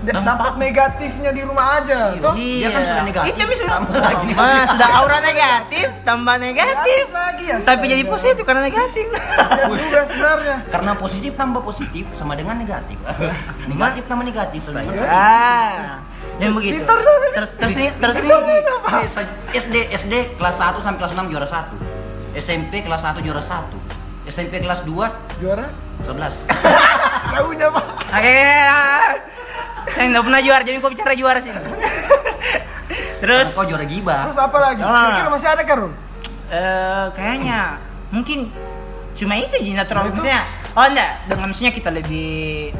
da- 0.00 0.14
Dampak. 0.14 0.24
dampak 0.26 0.54
negatifnya 0.56 1.30
di 1.30 1.42
rumah 1.42 1.76
aja. 1.76 2.12
Iya. 2.12 2.22
Toh? 2.22 2.34
Dia 2.34 2.68
kan 2.70 2.82
sudah 2.84 3.02
negatif. 3.02 3.28
Itu 3.30 3.42
bisa 3.46 3.62
Tambah 3.66 3.96
lagi 4.06 4.26
Ah, 4.34 4.64
sudah 4.66 4.88
aura 4.94 5.18
negatif, 5.18 5.86
tambah 6.02 6.34
negatif. 6.38 6.70
Negatif 6.70 7.06
lagi 7.10 7.44
ya. 7.44 7.56
Tapi 7.58 7.84
jadi 7.88 8.02
positif 8.04 8.42
karena 8.42 8.62
negatif. 8.62 9.06
Juga 9.82 10.00
sebenarnya. 10.04 10.56
Karena 10.68 10.92
positif 10.94 11.32
tambah 11.34 11.60
positif 11.60 12.04
sama 12.12 12.32
dengan 12.34 12.54
negatif. 12.54 12.96
negatif 13.70 14.02
tambah 14.04 14.24
negatif 14.24 14.60
sama 14.60 14.80
dengan 14.80 15.08
ah. 15.08 16.04
Yang 16.36 16.52
begitu. 16.54 16.74
Pintar 16.76 16.98
dong. 16.98 17.20
Terus 17.30 17.50
terus 17.52 17.72
nih- 17.72 17.94
terus 17.94 18.16
nih. 18.18 18.32
SD 19.54 19.74
SD 19.92 20.12
kelas 20.34 20.56
1 20.56 20.78
sampai 20.78 20.98
kelas 20.98 21.12
6 21.12 21.26
juara 21.28 21.46
1. 21.46 21.76
SMP 22.34 22.82
kelas 22.82 23.02
1 23.02 23.20
juara 23.20 23.40
1. 23.40 23.78
SMP 24.24 24.58
kelas 24.58 24.80
2 24.82 25.06
Juara? 25.36 25.68
11. 26.02 26.48
Tahunya 27.28 27.66
pak. 27.76 27.84
Oke. 28.10 28.38
Saya 29.86 30.04
nggak 30.08 30.24
pernah 30.24 30.40
juara, 30.40 30.62
jadi 30.64 30.80
kok 30.80 30.90
bicara 30.90 31.12
juara 31.12 31.38
sini. 31.38 31.60
Terus 33.20 33.52
Kau 33.52 33.64
juara 33.64 33.84
gibah. 33.84 34.26
Terus 34.26 34.38
apa 34.38 34.58
lagi? 34.58 34.80
Ah. 34.80 35.12
Kira-kira 35.12 35.28
masih 35.28 35.48
ada 35.48 35.62
kan 35.62 35.80
eh 36.44 37.06
kayaknya 37.12 37.80
mungkin 38.10 38.52
cuma 39.16 39.34
itu 39.34 39.56
sih 39.56 39.72
Nah, 39.72 39.82
itu? 39.82 39.96
maksudnya 40.12 40.44
oh 40.70 40.84
enggak 40.84 41.10
dengan 41.24 41.46
maksudnya 41.48 41.72
kita 41.72 41.88
lebih 41.88 42.70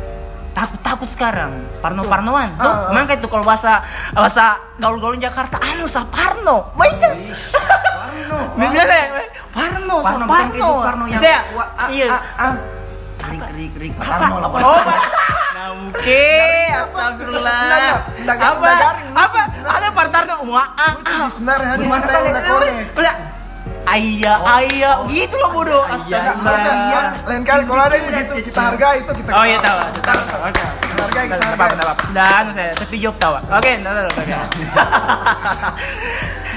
takut 0.54 0.80
takut 0.80 1.08
sekarang. 1.10 1.66
Parno 1.82 2.06
parnoan. 2.06 2.54
Tuh 2.56 2.64
Ah, 2.64 2.88
ah. 2.88 2.92
makanya 2.94 3.18
itu 3.18 3.28
kalau 3.28 3.42
bahasa 3.42 3.82
bahasa 4.14 4.56
gaul 4.78 4.96
gaul 4.96 5.18
Jakarta. 5.18 5.58
Anu 5.58 5.84
sa 5.84 6.06
parno. 6.06 6.70
Baca 6.72 7.10
Parno. 7.98 8.38
biasa 8.54 8.94
parno. 9.50 9.96
Sa 10.00 10.10
Parno 10.14 10.24
bukan 10.24 10.30
parno. 10.30 10.70
Parno 10.80 11.04
yang 11.04 11.20
saya 11.20 11.38
ah, 11.76 11.88
iya. 11.90 12.06
ah, 12.08 12.22
ah. 12.38 12.54
Krik 13.18 13.42
krik 13.42 13.70
krik. 13.74 13.92
Parno 13.98 14.34
lah 14.38 14.48
oh 14.48 14.54
Parno. 14.54 14.72
nah 15.54 15.68
mungkin. 15.74 16.70
Astagfirullah. 16.86 17.60
Apa? 18.24 18.70
apa? 19.12 19.40
Ada 19.64 19.88
partarno 19.90 20.34
wah 20.46 20.68
ah 20.72 20.94
ah. 21.02 21.26
Sebenarnya 21.26 21.66
hanya 21.74 21.86
kita 21.98 22.18
udah 22.22 22.42
korek. 22.46 22.72
udah 22.94 23.14
ayah 23.84 24.38
ayah 24.62 24.94
gitu 25.12 25.34
loh 25.36 25.50
bodoh 25.52 25.82
astagfirullah 25.86 26.56
harusnya 26.56 27.02
lain 27.28 27.42
kali 27.44 27.62
kalau 27.68 27.82
ada 27.84 27.94
yang 28.00 28.06
begitu 28.08 28.32
kita 28.48 28.60
hargai 28.60 28.96
itu 29.04 29.12
kita 29.20 29.30
Oh 29.34 29.42
iya 29.42 29.58
tahu. 29.58 29.76
Oke. 30.46 30.62
Kita 30.62 31.02
hargai, 31.04 31.24
kita 31.26 31.42
hargai. 31.42 31.68
tidak 31.74 31.84
apa-apa. 31.84 32.02
Sudah, 32.06 32.26
anu 32.38 32.50
saya, 32.54 32.70
saya 32.78 32.88
video 32.88 33.10
tahu. 33.18 33.34
Oke, 33.50 33.72
tahu. 33.82 34.08
Oke. 34.22 34.34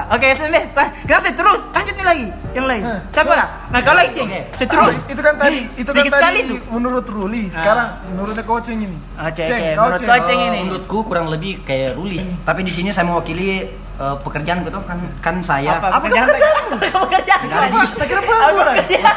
Oke. 0.07 0.27
Lah, 0.73 0.87
Kita 0.99 1.19
saya 1.19 1.33
terus. 1.33 1.61
Lanjut 1.67 1.93
nih 1.93 2.05
lagi. 2.05 2.25
Yang 2.51 2.65
lain. 2.65 2.81
Siapa? 3.09 3.35
Nah, 3.67 3.79
kalau 3.81 3.97
lagi, 3.97 4.09
Cing. 4.13 4.27
Oke. 4.27 4.41
Saya 4.53 4.67
terus. 4.67 4.95
Oh, 4.97 5.11
itu 5.11 5.21
kan 5.21 5.33
tadi, 5.35 5.59
itu 5.73 5.85
kan 5.85 5.93
Sedikit 5.93 6.11
tadi 6.11 6.21
sekali 6.21 6.39
tuh. 6.43 6.57
menurut 6.69 7.05
Ruli. 7.05 7.43
Sekarang 7.49 7.87
menurutnya 8.07 8.43
coaching 8.43 8.79
ini. 8.81 8.97
Oke, 9.15 9.43
Ceng, 9.43 9.61
oke. 9.63 9.75
kau 9.75 9.85
Menurut 9.87 10.29
ini. 10.29 10.59
Menurutku 10.61 10.97
kurang 11.03 11.27
lebih 11.27 11.63
kayak 11.63 11.93
Ruli. 11.93 12.19
Tapi 12.41 12.61
di 12.61 12.71
sini 12.71 12.89
saya 12.89 13.05
mewakili 13.05 13.65
eh, 13.97 14.15
pekerjaan 14.21 14.61
gitu 14.61 14.77
kan 14.79 14.97
kan 15.19 15.35
saya 15.41 15.81
Apa 15.81 15.97
pekerjaan? 15.97 16.29
Apa 16.29 16.77
pekerjaan? 17.01 17.39
Nggak 17.43 17.59
ada 17.59 17.67
di- 17.67 17.95
Saya 17.95 18.07
kira. 18.07 18.21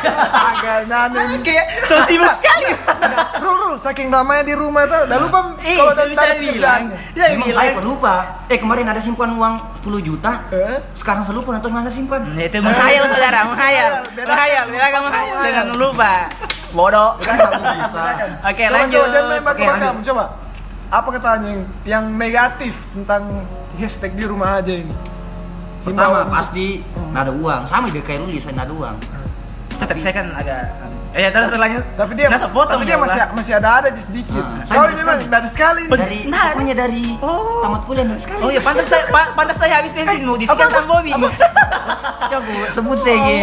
Astaga, 0.00 0.74
nana 0.86 1.20
ini. 1.28 1.36
Kayak 1.42 1.64
so 1.84 2.00
sibuk 2.02 2.32
sekali. 2.32 2.70
Rul, 3.40 3.54
Rul, 3.56 3.74
saking 3.76 4.08
lamanya 4.08 4.42
di 4.42 4.52
rumah 4.52 4.84
tuh, 4.84 5.00
udah 5.04 5.18
lupa 5.18 5.38
Eh, 5.60 5.74
kalau 5.74 5.92
udah 5.92 6.06
bisa 6.06 6.20
bilang. 6.20 6.38
pekerjaannya. 6.40 6.96
Bisa 7.10 7.24
Memang 7.30 7.46
bilang. 7.46 7.58
saya 7.58 7.70
pelupa. 7.74 8.14
Eh 8.46 8.58
kemarin 8.58 8.86
ada 8.86 9.00
simpan 9.00 9.30
uang 9.32 9.54
10 9.78 10.00
juta. 10.00 10.32
Sekarang 10.92 11.22
saya 11.22 11.34
lupa 11.34 11.50
atau 11.54 11.68
mana 11.68 11.88
simpan. 11.88 12.20
Nah, 12.26 12.42
Itu 12.42 12.60
menghayal 12.60 13.04
saudara, 13.06 13.38
menghayal. 13.44 13.92
Menghayal, 14.12 14.62
beda 14.66 14.86
kamu 14.88 15.04
menghayal 15.06 15.36
dengan 15.42 15.66
lupa. 15.74 16.12
Bodoh. 16.70 17.10
Oke, 18.42 18.64
lanjut. 18.66 19.06
Oke, 19.42 19.64
lanjut. 19.64 19.94
Coba. 20.04 20.24
Apa 20.90 21.08
katanya 21.14 21.48
yang, 21.48 21.62
yang 21.86 22.04
negatif 22.10 22.74
tentang 22.90 23.46
hashtag 23.74 24.10
di 24.12 24.26
rumah 24.26 24.58
aja 24.58 24.74
ini? 24.74 24.90
Pertama 25.80 26.26
pasti 26.28 26.82
nggak 26.84 27.22
ada 27.24 27.32
uang. 27.32 27.62
Sama 27.64 27.86
dia 27.88 28.02
kayak 28.02 28.20
Ruli, 28.20 28.36
saya 28.36 28.52
nggak 28.52 28.68
ada 28.68 28.74
uang. 28.74 28.96
Tapi 29.80 30.00
saya 30.02 30.12
kan 30.12 30.26
agak 30.34 30.60
eh 31.10 31.20
ya 31.20 31.28
terus 31.28 31.46
terus 31.48 31.58
lanjut 31.58 31.84
tapi 31.92 32.12
dia 32.14 32.26
Nasa 32.26 32.46
potong 32.46 32.70
tapi 32.72 32.84
dia 32.84 32.94
ya, 32.94 32.98
masih 32.98 33.20
masih 33.32 33.52
ada 33.52 33.70
ada 33.76 33.88
di 33.88 33.98
sedikit. 33.98 34.38
Ah, 34.38 34.62
Kau 34.62 34.78
saya 34.78 34.86
ini 34.86 34.94
memang 34.96 35.16
sekali. 35.16 35.26
dari 35.28 35.48
sekali 35.48 35.80
nih. 35.82 35.98
Dari 35.98 36.18
Nah, 36.24 36.44
pokoknya 36.48 36.74
dari 36.76 37.04
Oh. 37.18 37.60
tamat 37.60 37.82
kuliah 37.82 38.04
dari 38.06 38.20
sekali. 38.20 38.40
oh 38.40 38.48
iya 38.48 38.60
pantas 38.60 38.86
pa- 39.10 39.30
pantas 39.34 39.56
tadi 39.56 39.72
habis 39.72 39.90
bensin 39.90 40.22
mau 40.22 40.36
disekian 40.36 40.54
apa? 40.62 40.70
sama 40.72 40.86
Bobby 40.88 41.10
Ya, 42.22 42.38
Bu, 42.38 42.54
sebut 42.70 42.98
saya 43.00 43.16
Oh, 43.16 43.26
Ge. 43.26 43.38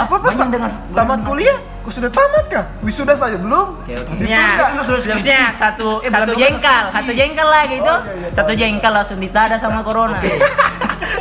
Apa 0.00 0.14
apa? 0.16 0.28
Dengan 0.48 0.70
Tamat 0.90 1.20
kuliah? 1.22 1.56
Kau 1.84 1.92
sudah 1.92 2.08
tamat 2.08 2.44
kah? 2.48 2.64
Wisuda 2.80 3.12
saja 3.12 3.36
belum? 3.36 3.76
Oke, 3.78 3.92
oke. 3.92 4.08
Maksudnya, 4.08 4.40
Ditunda. 4.56 5.12
maksudnya 5.12 5.40
satu 5.52 6.00
Eh, 6.00 6.08
satu 6.08 6.32
jengkal, 6.32 6.84
satu 6.88 7.12
jengkal 7.12 7.44
lah 7.44 7.68
gitu. 7.68 7.84
Oh, 7.84 8.00
iya, 8.00 8.12
iya. 8.16 8.28
Satu 8.32 8.52
jengkal 8.54 8.92
langsung 8.94 9.20
ditada 9.20 9.60
sama 9.60 9.84
corona. 9.84 10.16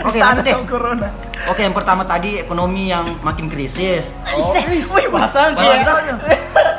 Oke, 0.08 0.16
Ada 0.16 0.32
lanjut 0.32 0.48
sama 0.48 0.63
corona. 0.66 1.08
Oke, 1.44 1.60
yang 1.60 1.76
pertama 1.76 2.02
tadi 2.04 2.40
ekonomi 2.40 2.88
yang 2.88 3.04
makin 3.20 3.52
krisis. 3.52 4.08
Oh, 4.32 4.56
Wih, 4.56 5.08
bahasa 5.12 5.52
Bahasanya. 5.52 6.16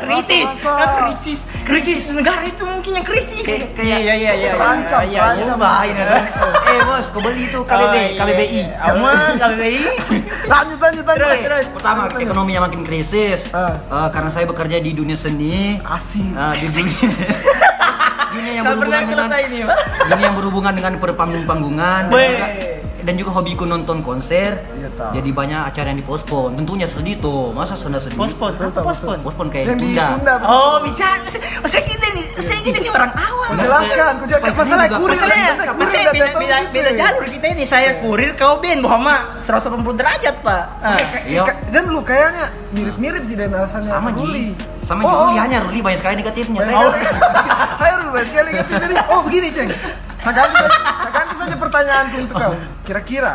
krisis, 0.01 0.49
Bahasa. 0.49 0.73
Nah, 0.73 0.89
krisis, 1.05 1.39
krisis 1.63 2.01
negara 2.09 2.45
itu 2.45 2.65
mungkin 2.65 2.97
yang 2.97 3.05
krisis. 3.05 3.45
Kayak 3.45 3.77
kayak 3.77 3.99
iya 4.01 4.15
iya 4.15 4.33
iya. 4.33 4.51
Terancam, 4.53 5.03
iya, 5.05 5.09
iya. 5.09 5.21
terancam. 5.37 5.57
Bahaya 5.59 5.93
nih. 5.93 6.25
Eh, 6.75 6.81
bos, 6.83 7.07
kau 7.13 7.21
beli 7.21 7.47
itu 7.47 7.61
KBB, 7.61 7.77
Oh, 7.87 7.93
iya, 7.95 8.19
KBBI. 8.19 8.51
iya. 8.51 8.67
Aman, 8.91 9.31
KBBI. 9.41 9.79
Lanjut 10.51 10.79
lanjut 10.81 11.05
lanjut. 11.05 11.23
Terus, 11.23 11.39
terus. 11.45 11.67
Pertama, 11.71 12.01
ekonomi 12.11 12.51
yang 12.51 12.65
makin 12.65 12.83
krisis. 12.83 13.41
Ah. 13.53 13.77
Eh, 13.79 14.09
karena 14.11 14.31
saya 14.33 14.45
bekerja 14.45 14.81
di 14.81 14.91
dunia 14.91 15.15
seni, 15.15 15.79
Asik. 15.79 16.25
eh, 16.25 16.55
di 16.59 16.67
dunia 16.67 16.99
dunia 18.35 18.53
yang 18.53 18.65
Nggak 18.65 18.77
berhubungan 18.77 19.03
dengan 19.07 19.29
ini, 19.41 19.59
Pak. 19.63 19.79
dunia 20.05 20.25
yang 20.25 20.37
berhubungan 20.37 20.73
dengan 20.75 20.93
perpanggung-panggungan 20.99 22.03
dan 22.05 22.19
juga, 22.27 22.47
dan 23.05 23.15
juga 23.21 23.31
hobiku 23.37 23.65
nonton 23.65 24.01
konser. 24.01 24.65
Iya, 24.75 24.89
tahu. 24.97 25.13
Jadi 25.13 25.31
banyak 25.31 25.61
acara 25.69 25.87
yang 25.93 26.01
dipospon. 26.01 26.57
Tentunya 26.57 26.87
sedih 26.89 27.17
tuh. 27.21 27.53
Masa 27.53 27.77
sudah 27.77 28.01
sedih? 28.01 28.17
Pospon, 28.17 28.57
apa 28.57 28.81
pospon? 28.81 29.17
Pospon 29.21 29.47
kayak 29.53 29.77
Yang 29.77 29.81
tunda. 29.85 30.05
ditunda. 30.09 30.33
Oh, 30.43 30.77
bicara. 30.81 31.21
Masa 31.61 31.79
kita 31.85 32.07
nih, 32.17 32.25
masa 32.33 32.53
kita 32.65 32.79
nih 32.81 32.91
orang 32.91 33.13
awam. 33.13 33.51
Jelaskan, 33.61 34.13
masalah 34.57 34.87
kurir. 34.89 35.17
Masalah 35.21 35.77
udah 36.05 36.15
beda, 36.15 36.27
tahu 36.27 36.41
beda, 36.41 36.57
gitu 36.57 36.73
beda 36.73 36.91
ya. 36.91 36.99
jalur 37.01 37.25
kita 37.27 37.47
ini. 37.49 37.65
Saya 37.65 37.91
kurir, 37.99 38.31
kau 38.35 38.55
Ben, 38.59 38.79
Muhammad 38.79 39.21
180 39.39 39.95
derajat, 39.95 40.37
Pak. 40.41 40.63
Ah. 40.79 40.95
Kayak- 40.95 41.25
Iya. 41.25 41.43
kayak- 41.43 41.63
Dan 41.69 41.85
lu 41.87 42.01
kayaknya 42.01 42.45
mirip-mirip 42.71 43.23
sih 43.25 43.35
dan 43.35 43.51
alasannya 43.51 43.91
Sama 43.91 44.09
Ruli. 44.11 44.47
Sama 44.83 45.01
Oh, 45.01 45.11
Ruli 45.25 45.35
oh. 45.35 45.41
hanya 45.41 45.59
Ruli 45.61 45.81
banyak 45.81 45.99
sekali 45.99 46.15
negatifnya. 46.17 46.59
Banyak 46.61 46.73
Saya- 46.73 46.93
sekali. 46.93 47.19
Hai 47.81 47.91
Rul, 47.95 48.09
banyak 48.11 48.29
sekali 48.29 48.47
negatif. 48.49 48.75
Jadi, 48.79 48.95
oh 49.07 49.21
begini 49.23 49.49
ceng. 49.51 49.71
Saya 50.17 50.33
ganti, 50.35 50.57
saya 50.57 51.11
ganti 51.11 51.35
saja 51.37 51.57
pertanyaan 51.57 52.07
untuk 52.15 52.35
kau. 52.35 52.53
Kira-kira 52.83 53.35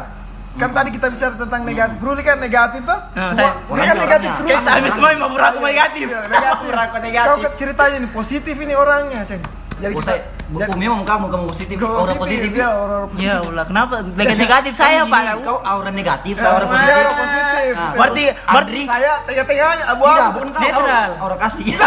kan 0.52 0.70
tadi 0.72 0.90
kita 0.90 1.08
bicara 1.08 1.34
tentang 1.36 1.62
negatif. 1.64 1.98
Ruli 2.00 2.22
kan 2.22 2.36
negatif 2.36 2.82
tuh. 2.82 3.00
Nah, 3.14 3.28
Semua 3.28 3.38
saya- 3.40 3.56
Ruli 3.66 3.84
kan 3.84 3.98
negatif 3.98 4.30
terus. 4.34 4.48
Kayak 4.50 4.64
saya 4.64 4.90
semua 4.90 5.10
mau 5.16 5.30
beraku 5.30 5.60
negatif. 5.62 6.06
Iya, 6.06 6.20
negatif. 6.28 6.66
Beraku 6.72 6.92
Kau 6.92 7.02
negatif. 7.02 7.40
ke- 7.42 7.56
ceritanya 7.56 7.98
nih 7.98 8.12
positif 8.12 8.56
ini 8.56 8.74
orangnya 8.74 9.22
ceng. 9.24 9.42
Jadi 9.80 9.94
kita 9.96 10.12
saya, 10.12 10.22
buku 10.50 10.72
memang 10.76 11.02
kamu 11.02 11.26
kamu 11.26 11.46
positif, 11.48 11.76
aura 11.80 12.14
positif. 12.14 12.52
ya 12.52 12.68
orang 12.70 13.08
positif. 13.08 13.24
Ya 13.24 13.36
Allah, 13.40 13.64
kenapa? 13.64 13.96
Bagian 14.04 14.38
negatif 14.38 14.74
saya, 14.76 15.00
Kan 15.00 15.10
Pak. 15.10 15.22
ini, 15.24 15.42
Kau 15.42 15.58
aura 15.62 15.90
negatif, 15.90 16.34
Ya, 16.34 16.42
saya 16.42 16.52
aura 16.52 16.66
positif. 16.66 16.92
orang 16.92 17.16
positif. 17.16 17.48
Nah, 17.70 17.92
Berarti, 17.94 18.24
berarti 18.44 18.82
Saya 18.84 19.12
tengah-tengahnya 19.24 19.86
abu 19.86 20.04
tidak, 20.04 20.20
abu. 20.20 20.34
bukan 20.36 20.50
kau 20.50 20.62
Netral. 20.62 20.84
aura, 20.84 21.00
aura 21.18 21.36
kasih. 21.38 21.66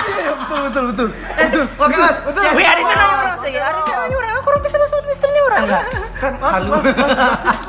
Iya 0.00 0.32
betul 0.34 0.58
betul 0.64 0.84
betul. 0.90 1.08
Betul. 1.12 1.64
Betul. 1.70 2.08
Betul. 2.24 2.42
Wih, 2.56 2.66
hari 2.66 2.82
mana 2.82 3.04
orang 3.06 3.36
saya? 3.36 3.60
Hari 3.62 3.80
mana 3.80 4.04
orang? 4.10 4.32
Aku 4.34 4.48
orang 4.48 4.62
bisa 4.64 4.76
masuk 4.76 4.98
istrinya 5.06 5.40
orang 5.44 5.60
enggak? 5.62 5.84
Kan 6.16 6.32
halu. 6.40 6.70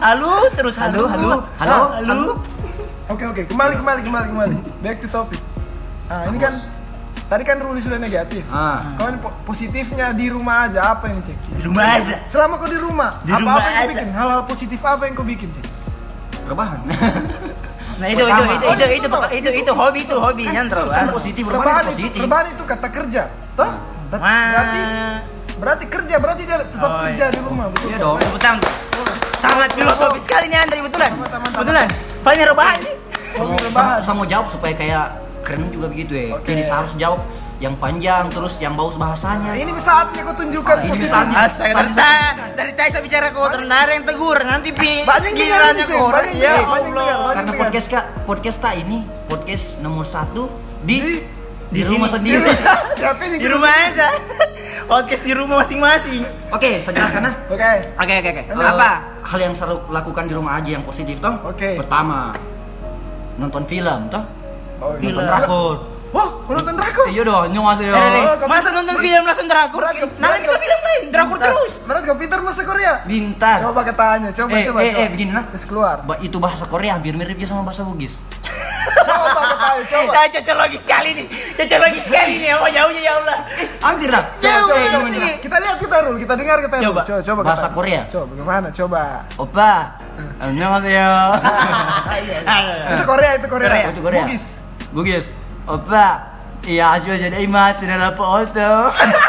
Halo, 0.01 0.31
terus 0.51 0.75
halo, 0.75 1.01
Halo, 1.05 1.31
halo, 1.59 1.79
halo. 1.93 2.27
Oke 3.07 3.23
oke 3.25 3.41
kembali 3.45 3.73
kembali 3.77 3.99
kembali 4.01 4.27
kembali. 4.31 4.55
Back 4.79 4.97
to 4.99 5.07
topic. 5.07 5.39
Nah 6.07 6.23
ini 6.25 6.39
kan 6.39 6.53
tadi 7.31 7.47
kan 7.47 7.55
Ruli 7.57 7.79
sudah 7.79 7.95
negatif. 7.95 8.43
Ah. 8.51 8.91
Kau 8.93 9.07
ini 9.07 9.15
po- 9.17 9.31
positifnya 9.47 10.11
di 10.11 10.27
rumah 10.27 10.67
aja 10.67 10.91
apa 10.91 11.07
ini 11.07 11.23
cek? 11.23 11.37
Di 11.55 11.61
rumah 11.63 11.95
aja. 11.95 12.15
Selama 12.27 12.59
kau 12.59 12.67
di 12.67 12.75
rumah, 12.75 13.23
Di 13.23 13.31
apa 13.31 13.39
rumah 13.39 13.53
apa 13.55 13.63
yang 13.63 13.75
kau 13.77 13.87
bikin? 13.89 14.07
Hal-hal 14.11 14.41
positif 14.43 14.79
apa 14.83 15.01
yang 15.07 15.13
kau 15.15 15.23
bikin 15.23 15.49
cek? 15.49 15.65
Rebahan. 16.43 16.79
Nah 17.91 18.09
itu 18.09 18.17
itu 18.17 18.33
Pertama. 18.33 18.49
itu 18.49 18.65
Oh, 18.65 18.73
itu 18.73 18.85
itu 18.89 19.05
itu 19.05 19.17
itu 19.29 19.49
itu 19.61 19.71
hobi 19.71 19.99
itu 20.01 20.15
hobi 20.17 20.43
nyantro 20.49 20.89
kan 20.89 21.05
kan. 21.05 21.13
positif 21.13 21.43
rebahan 21.45 21.85
itu 21.85 21.93
positif 21.93 22.17
rebahan 22.17 22.45
itu 22.49 22.63
kata 22.65 22.87
kerja 22.89 23.21
toh 23.53 23.71
Tet- 24.09 24.21
berarti 24.25 24.79
berarti 25.53 25.85
kerja 25.85 26.15
berarti 26.17 26.41
dia 26.49 26.57
tetap 26.57 26.81
Oh, 26.81 26.97
kerja 27.05 27.25
iya. 27.29 27.29
di 27.29 27.39
rumah 27.45 27.69
betul 27.69 27.87
iya 27.93 27.97
dong 28.01 28.17
Betul. 28.17 28.57
Sangat 29.37 29.69
filosofis 29.73 30.23
sekali 30.25 30.49
nih 30.49 30.57
Andri 30.61 30.81
betulan. 30.81 31.11
Betulan. 31.53 31.87
Paling 32.21 32.41
rebahan 32.45 32.77
sih. 32.79 32.95
mau 34.11 34.25
jawab 34.25 34.47
supaya 34.49 34.73
kayak 34.73 35.05
keren 35.41 35.69
juga 35.69 35.87
begitu 35.87 36.13
ya 36.13 36.37
Oke. 36.37 36.47
jadi 36.47 36.61
harus 36.63 36.93
jawab 36.95 37.21
yang 37.61 37.77
panjang 37.77 38.25
terus 38.33 38.57
yang 38.57 38.73
bagus 38.73 38.97
bahasanya 38.97 39.53
ini 39.53 39.69
saatnya 39.77 40.25
kau 40.25 40.33
tunjukkan 40.33 40.81
positif 40.81 41.13
saatnya. 41.13 41.45
Astaga, 41.45 41.85
dari 41.93 42.33
dari 42.57 42.71
tadi 42.73 42.89
saya 42.89 43.03
bicara 43.05 43.29
kau 43.29 43.45
ada 43.45 43.61
yang 43.87 44.01
tegur 44.01 44.33
nanti 44.41 44.73
pi. 44.73 45.05
banyak 45.05 45.31
gilirannya 45.31 45.85
kau. 45.85 46.09
banyak 46.09 46.41
Ya 46.41 46.65
banyak 46.65 46.93
karena 47.37 47.51
podcast 47.53 47.87
kak 47.87 48.05
podcast 48.25 48.57
tak 48.57 48.81
ini 48.81 49.05
podcast 49.29 49.77
nomor 49.77 50.09
satu 50.09 50.49
di 50.81 50.97
Di- 50.97 51.21
di, 51.71 51.79
di 51.79 51.87
rumah 51.87 52.09
sendiri 52.09 52.49
di 53.39 53.47
rumah 53.47 53.71
aja. 53.71 54.07
Podcast 54.91 55.23
di 55.23 55.31
rumah 55.31 55.63
masing-masing. 55.63 56.25
oke 56.51 56.69
saya 56.83 56.91
jelaskan 56.91 57.21
nah 57.23 57.33
oke 57.47 57.69
Oke 57.95 58.13
oke 58.17 58.29
oke. 58.29 58.43
Eh, 58.43 58.57
Apa? 58.59 58.89
hal 59.23 59.39
yang 59.39 59.53
selalu 59.55 59.77
lakukan 59.87 60.25
di 60.25 60.33
rumah 60.35 60.59
aja 60.59 60.69
yang 60.75 60.83
positif 60.83 61.15
toh 61.21 61.31
Oke. 61.45 61.79
pertama 61.79 62.35
nonton 63.37 63.63
film 63.63 64.09
toh 64.11 64.19
Oh. 64.81 64.97
Nonton 64.97 65.23
drakor. 65.29 65.75
Wah, 66.11 66.27
nonton 66.43 66.73
drakor. 66.75 67.05
Iya 67.07 67.23
dong, 67.23 67.45
nyong 67.53 67.67
aja 67.71 67.83
ya. 67.85 67.95
Masa 68.43 68.73
nonton 68.73 68.97
film 68.99 69.23
langsung 69.23 69.47
drakor? 69.47 69.81
Nah, 70.19 70.29
kita 70.41 70.57
film 70.57 70.81
lain, 70.83 71.03
drakor 71.13 71.37
terus. 71.37 71.73
Menurut 71.85 72.03
kau 72.03 72.17
pinter 72.17 72.39
bahasa 72.41 72.61
Korea? 72.65 72.93
Pintar. 73.05 73.57
Coba 73.63 73.81
katanya, 73.85 74.29
coba 74.33 74.51
eh, 74.57 74.65
coba. 74.65 74.79
Eh, 74.83 74.91
coba. 74.91 75.01
eh, 75.05 75.07
begini 75.13 75.31
nah. 75.31 75.45
Terus 75.53 75.65
keluar. 75.69 76.03
Ba 76.03 76.17
itu 76.19 76.35
bahasa 76.41 76.65
Korea 76.67 76.97
hampir 76.97 77.13
mirip 77.13 77.37
ya 77.37 77.47
sama 77.47 77.63
bahasa 77.63 77.85
Bugis. 77.85 78.17
coba 79.07 79.41
katanya, 79.55 79.83
coba. 79.87 80.11
Nah, 80.11 80.25
cocok 80.33 80.57
lagi 80.59 80.77
sekali 80.81 81.09
nih. 81.15 81.25
Cocok 81.55 81.79
lagi 81.79 81.99
sekali 82.03 82.33
nih. 82.41 82.49
Oh, 82.57 82.69
jauhnya 82.73 83.01
ya 83.05 83.13
Allah. 83.21 83.37
Hampir 83.79 84.09
lah. 84.11 84.23
Coba, 84.35 84.57
coba, 84.67 84.83
coba, 84.91 85.07
Kita 85.39 85.55
lihat 85.61 85.77
kita 85.79 85.97
dulu. 86.03 86.17
kita 86.19 86.33
dengar 86.35 86.57
kita 86.59 86.75
dulu. 86.81 86.85
Coba, 86.91 87.01
coba, 87.05 87.19
coba 87.23 87.41
bahasa 87.45 87.67
Korea. 87.71 88.01
Coba 88.11 88.25
bagaimana? 88.35 88.67
Coba. 88.73 89.03
Opa. 89.39 89.73
Annyeonghaseyo. 90.43 90.91
Ya. 90.91 91.13
Itu 92.99 93.03
Korea, 93.07 93.31
itu 93.39 93.47
Korea. 93.47 93.73
Itu 93.95 94.01
Korea. 94.03 94.27
Bugis. 94.27 94.59
Bugis. 94.91 95.31
Opa 95.67 96.31
iya 96.67 96.97
aja 96.97 97.17
jadi 97.17 97.37
imat 97.45 97.81
dalam 97.81 98.13
foto 98.13 98.71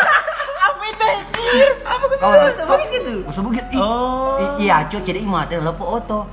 Apa 0.69 0.83
itu 0.85 1.05
anjir? 1.05 1.69
Apa 1.85 2.05
kau 2.21 2.33
bahasa 2.37 2.63
Bugis 2.69 2.91
gitu? 2.93 3.15
bahasa 3.25 3.41
Bugis? 3.41 3.65
Oh. 3.77 4.57
iya 4.61 4.85
aja 4.85 4.97
jadi 5.01 5.21
imat 5.25 5.49
dalam 5.49 5.73
foto 5.77 6.29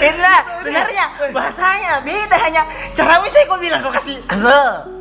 Itulah 0.00 0.38
sebenarnya 0.64 1.04
bahasanya 1.34 2.00
beda 2.00 2.36
hanya 2.40 2.62
cara 2.96 3.20
misalnya 3.20 3.46
kau 3.52 3.58
bilang 3.60 3.80
kau 3.84 3.92
kasih. 3.92 4.16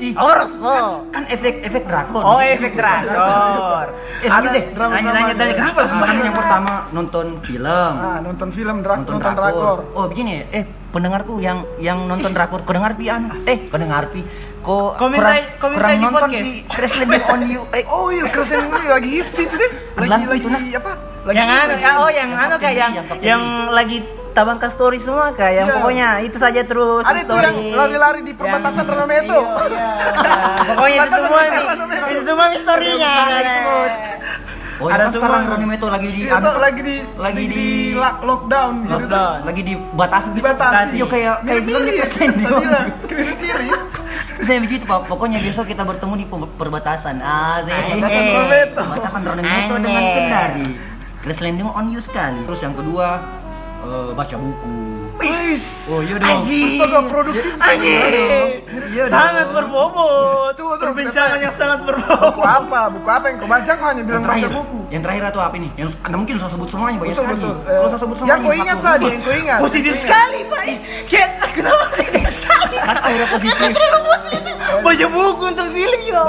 Ih. 0.02 0.12
harus 0.12 0.60
oh. 0.60 1.08
kan 1.14 1.24
efek 1.32 1.64
efek 1.64 1.88
drakor. 1.88 2.20
Oh 2.20 2.42
efek 2.44 2.76
drakor. 2.76 3.96
eh 4.26 4.28
lanjut 4.28 4.52
deh. 4.52 4.66
nanya 4.76 5.12
nanya 5.16 5.34
tanya 5.40 5.54
kenapa? 5.56 5.88
Langsung 5.88 6.04
kan 6.04 6.18
yang 6.20 6.36
pertama 6.36 6.74
nonton 6.92 7.26
film. 7.48 7.94
Ah 7.96 8.20
nonton 8.20 8.50
film 8.52 8.76
drak 8.84 9.08
nonton, 9.08 9.24
drakor. 9.24 9.36
drakor. 9.40 9.78
Oh 9.96 10.06
begini 10.12 10.44
eh 10.52 10.79
pendengarku 10.90 11.38
yang 11.38 11.66
yang 11.78 12.04
nonton 12.04 12.30
drakor, 12.30 12.62
kau 12.62 12.74
dengar 12.74 12.94
pi 12.94 13.06
anu? 13.08 13.30
Eh, 13.42 13.58
kau 13.66 13.78
dengar 13.78 14.10
pi? 14.10 14.22
Kok 14.60 14.98
Komen 14.98 15.16
kurang, 15.16 15.34
saya- 15.34 15.48
komen 15.56 15.76
kurang 15.76 15.88
saya 15.88 15.96
di 15.96 16.04
nonton 16.04 16.30
pi 16.36 16.52
Crash 16.68 16.96
Landing 16.98 17.26
on 17.26 17.42
You? 17.48 17.62
Eh, 17.72 17.84
oh 17.88 18.08
iya 18.10 18.26
keren 18.28 18.60
ini 18.60 18.88
lagi 18.88 19.10
hits 19.14 19.32
itu 19.34 19.56
deh 19.56 19.72
lagi 19.96 20.10
Lagu 20.10 20.26
lagi 20.28 20.40
itu, 20.40 20.50
nah. 20.50 20.62
apa 20.76 20.92
lagi 21.22 21.36
yang 21.36 21.50
anu 21.50 21.74
oh 21.96 22.10
yang 22.10 22.30
anu 22.34 22.56
kak 22.58 22.72
yang 22.74 22.92
Yang 23.20 23.42
lagi 23.70 23.98
tabangkan 24.30 24.70
story 24.70 24.98
semua 24.98 25.32
kak, 25.32 25.50
yang 25.50 25.68
Iya. 25.68 25.76
pokoknya 25.76 26.08
itu 26.22 26.38
saja 26.38 26.62
terus. 26.62 27.02
ada 27.02 27.18
itu 27.18 27.34
yang 27.34 27.56
lari-lari 27.74 28.22
di 28.22 28.32
perbatasan 28.32 28.84
Yang- 28.84 28.92
Ranameto 28.94 29.36
Iya, 29.36 29.58
iya. 29.66 29.88
Pokoknya 30.70 30.98
itu 30.98 31.18
semua 31.18 31.42
nih, 31.42 31.66
itu 32.08 32.22
semua 32.24 32.46
misterinya. 32.48 33.14
Oh 34.80 34.88
Ada 34.88 34.96
ada 34.96 35.06
semua. 35.06 35.20
sekarang 35.22 35.42
Ronnie 35.46 35.68
Meto 35.68 35.88
lagi 35.88 36.08
di 36.08 36.22
Iya, 36.24 36.34
anu, 36.34 36.46
tuh, 36.46 36.56
lagi 36.58 36.82
di 36.82 36.96
lagi 37.14 37.44
di 37.46 37.66
lock- 37.94 38.24
lockdown 38.24 38.74
gitu 38.80 38.88
tuh. 38.88 39.00
Lockdown. 39.02 39.38
lagi 39.44 39.62
dibatasi 39.62 40.28
dibatasi 40.32 40.94
Yo 40.96 41.06
kayak 41.06 41.36
kayak 41.44 41.64
bilang 41.64 41.84
Crash 41.84 42.16
Landing 42.16 42.48
saya 44.40 44.58
mirip-mirip 44.58 44.62
begitu 44.62 44.84
pak, 44.84 45.00
pokoknya 45.06 45.38
besok 45.40 45.68
kita 45.68 45.84
bertemu 45.84 46.14
di 46.16 46.26
per- 46.26 46.54
perbatasan. 46.56 47.20
Ah, 47.20 47.60
Perbatasan 47.60 48.24
eh, 48.24 48.34
Rometo. 48.34 48.82
Perbatasan 48.82 49.22
Rometo 49.22 49.76
dengan 49.78 50.00
Aneh. 50.00 50.14
Kendari. 50.16 50.68
Crash 51.20 51.42
Landing 51.44 51.68
on 51.68 51.86
You 51.92 52.00
sekali. 52.00 52.40
Terus 52.48 52.60
yang 52.62 52.72
kedua 52.74 53.08
eh, 53.82 54.10
baca 54.14 54.36
buku. 54.36 54.76
Wis. 55.20 55.92
Oh 55.92 56.00
iya 56.00 56.16
dong. 56.16 56.32
Anjing. 56.32 56.80
Astaga 56.80 57.00
produktif. 57.04 57.52
Anjing. 57.60 58.64
Iya 58.90 59.04
sangat 59.06 59.46
dong. 59.46 59.56
berbobot. 59.58 60.56
Tuh, 60.56 60.66
tuh, 60.72 60.86
Perbincangan 60.86 61.38
yang 61.38 61.52
sangat 61.52 61.80
Buku 61.82 61.92
berbobot. 61.92 62.40
apa? 62.42 62.82
Buku 62.88 63.10
apa 63.10 63.26
yang 63.28 63.38
kau 63.38 63.48
baca? 63.48 63.72
Kau 63.74 63.88
hanya 63.90 64.02
bilang 64.02 64.24
baca 64.24 64.36
terakhir, 64.38 64.56
buku. 64.56 64.80
yang 64.88 65.02
terakhir 65.04 65.24
atau 65.28 65.42
apa 65.42 65.56
ini? 65.56 65.70
Yang 65.76 65.90
anda 66.02 66.16
mungkin 66.16 66.36
saya 66.38 66.50
sebut 66.50 66.68
semuanya 66.68 66.98
banyak 66.98 67.12
Betul 67.12 67.26
sekali. 67.26 67.36
betul. 67.36 67.54
Kalau 67.60 67.76
Eh, 67.80 67.90
saya 67.90 68.00
sebut 68.00 68.16
semuanya 68.16 68.32
yang 68.32 68.42
kau 68.42 68.56
ingat 68.56 68.78
saja, 68.80 69.08
yang 69.08 69.22
kau 69.22 69.36
ingat. 69.36 69.60
Positif 69.60 69.94
sekali 69.98 70.40
pak. 70.46 70.64
Kayak 71.06 71.30
kenapa 71.52 71.84
positif 71.86 72.26
sekali? 72.32 72.76
Kan 72.80 72.96
akhirnya 72.98 73.28
positif. 73.30 73.58
Terlalu 73.70 74.00
positif. 74.08 74.54
Baca 74.80 75.08
buku 75.10 75.44
untuk 75.46 75.68
film 75.70 76.00
ya. 76.02 76.22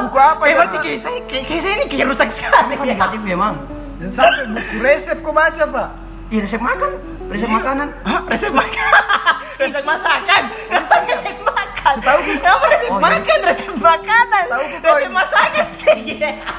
Buku 0.00 0.18
apa 0.18 0.42
Eh 0.42 0.50
ya? 0.50 0.56
pasti 0.58 0.76
kayak 0.82 0.98
saya, 0.98 1.18
kayak 1.24 1.60
saya 1.62 1.74
ini 1.76 1.84
kayak 1.86 2.06
rusak 2.08 2.28
sekali. 2.28 2.74
Negatif 2.74 3.20
memang. 3.22 3.54
Dan 3.94 4.10
sampai 4.10 4.50
buku 4.50 4.74
resep 4.80 5.22
kau 5.22 5.30
baca, 5.30 5.62
Pak. 5.64 5.88
Iya 6.34 6.42
resep 6.42 6.58
makan, 6.60 6.90
resep 7.30 7.46
makanan. 7.48 7.88
Hah? 8.02 8.20
Resep 8.26 8.50
makan. 8.50 8.86
resep 9.62 9.84
masakan. 9.84 10.42
Resep 10.66 11.02
resep 11.06 11.36
makan. 11.40 11.92
Setahu 11.94 12.18
ku- 12.18 12.34
Kenapa 12.34 12.64
resep 12.66 12.88
Oh, 12.88 12.98
iya. 12.98 13.04
makan? 13.06 13.38
Resep 13.44 13.72
makanan. 13.76 14.44
Ku 14.44 14.54
kau 14.82 14.96
Resep 14.96 15.10
masakan 15.12 15.66
sih. 15.70 16.00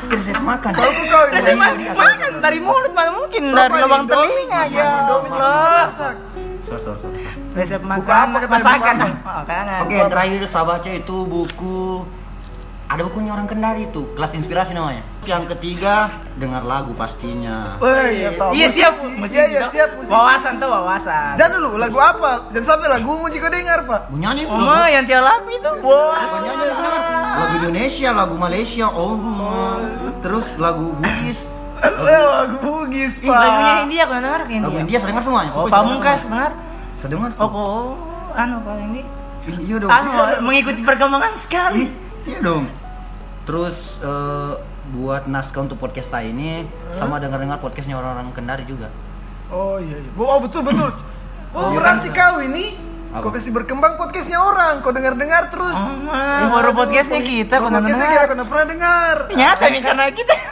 Resep 0.07 0.38
makan. 0.39 0.71
Tahu 0.71 0.91
kau 1.05 1.23
ini. 1.27 1.33
Resep 1.35 1.55
ma- 1.55 1.67
Iya, 1.67 1.81
iya. 1.81 1.91
makan 1.93 2.31
dari 2.39 2.59
mulut 2.61 2.93
mana 2.93 3.11
mungkin 3.11 3.41
Tahu 3.43 3.57
dari 3.57 3.73
lubang 3.77 4.03
telinga 4.07 4.61
ya. 4.69 4.85
Indomie 5.03 5.27
bisa 5.27 5.43
Allah. 5.43 5.83
masak. 5.83 6.15
Sorry, 6.65 6.79
sorry, 6.81 6.97
sorry. 6.97 7.19
Resep 7.53 7.81
makan. 7.83 8.25
Masakan. 8.47 8.95
buku 8.95 9.03
apa? 9.03 9.33
Makanan. 9.43 9.79
Oke, 9.83 9.97
terakhir 10.07 10.41
saya 10.45 10.63
baca 10.63 10.89
itu 10.89 11.17
buku 11.25 11.79
ada 12.95 13.12
bukunya 13.12 13.36
orang 13.36 13.43
Kendari 13.43 13.91
itu, 13.91 14.08
kelas 14.15 14.31
inspirasi 14.39 14.71
namanya. 14.71 15.03
Yang 15.27 15.51
ketiga, 15.51 16.08
dengar 16.39 16.63
lagu 16.63 16.95
pastinya. 16.95 17.75
Wah, 17.84 18.08
iya. 18.08 18.31
Iya 18.55 18.67
siap, 18.71 18.93
Musisi. 19.19 19.36
Iya, 19.36 19.45
iya, 19.51 19.62
siap. 19.67 19.99
musisi. 19.99 20.15
Wawasan 20.15 20.63
tuh 20.63 20.71
wawasan. 20.71 21.36
Jangan 21.36 21.60
dulu 21.60 21.75
lagu 21.75 21.99
apa? 21.99 22.47
Jangan 22.55 22.63
sampai 22.71 22.88
lagu 22.88 23.19
musik 23.19 23.43
kau 23.43 23.51
dengar, 23.51 23.84
Pak. 23.84 24.08
Bunyinya 24.15 24.47
Oma 24.47 24.88
yang 24.88 25.03
tiap 25.03 25.27
lagu 25.27 25.47
itu. 25.51 25.71
Wah. 25.84 26.23
Bunyinya 26.39 26.65
lagu 27.36 27.53
Indonesia, 27.60 28.10
lagu 28.15 28.36
Malaysia, 28.39 28.88
oh, 28.88 29.19
terus 30.23 30.55
lagu 30.55 30.95
Bugis, 30.95 31.51
Eh, 31.84 31.91
lagu 32.23 32.55
Bugis, 32.63 33.19
Ih, 33.19 33.27
lagunya 33.27 33.75
Pak. 33.75 33.84
India 33.91 34.03
kan 34.08 34.19
dengar 34.23 34.41
ke 34.47 34.55
lagu 34.55 34.71
India. 34.71 34.79
India 34.88 34.97
saya 35.03 35.10
dengar 35.12 35.23
semuanya. 35.27 35.51
Oh, 35.51 35.67
pamungkas 35.67 36.23
dengar 36.23 36.47
dengar. 36.47 36.51
semua. 36.55 36.95
Saya 36.95 37.10
dengar. 37.12 37.29
Oh, 37.43 37.47
kok 37.51 38.39
anu 38.39 38.55
Pak 38.63 38.75
ini. 38.88 39.01
Iya 39.67 39.75
dong. 39.84 39.91
Anu 39.91 40.10
mengikuti 40.47 40.79
perkembangan 40.79 41.36
sekali. 41.36 41.91
Iya 42.23 42.39
dong. 42.39 42.85
Terus 43.45 44.01
eh, 44.01 44.53
buat 44.93 45.25
naskah 45.25 45.65
untuk 45.65 45.77
podcast 45.81 46.10
kita 46.13 46.21
ini 46.21 46.65
sama 46.93 47.17
dengar-dengar 47.17 47.58
podcastnya 47.58 47.97
orang-orang 47.97 48.34
Kendari 48.34 48.65
juga. 48.65 48.89
Oh 49.49 49.77
iya 49.77 49.97
iya. 50.01 50.12
Oh 50.17 50.41
betul 50.41 50.65
betul. 50.65 50.89
Oh 51.55 51.71
Iya 51.71 51.77
berarti 51.77 52.10
kan? 52.12 52.36
kau 52.36 52.38
ini? 52.43 52.94
Kau 53.23 53.32
kasih 53.32 53.51
berkembang 53.56 53.95
podcastnya 53.95 54.43
orang. 54.43 54.84
Kau 54.84 54.91
dengar-dengar 54.91 55.47
terus. 55.47 55.78
Ah, 56.12 56.51
baru 56.51 56.75
podcastnya 56.75 57.21
kita 57.23 57.63
pernah 57.63 57.80
podcastnya 57.80 58.08
dengar. 58.08 58.19
kita 58.19 58.32
pernah 58.32 58.45
pernah 58.47 58.65
dengar. 58.67 59.15
Nyata 59.32 59.65
nih 59.71 59.82
karena 59.84 60.04
kita. 60.12 60.36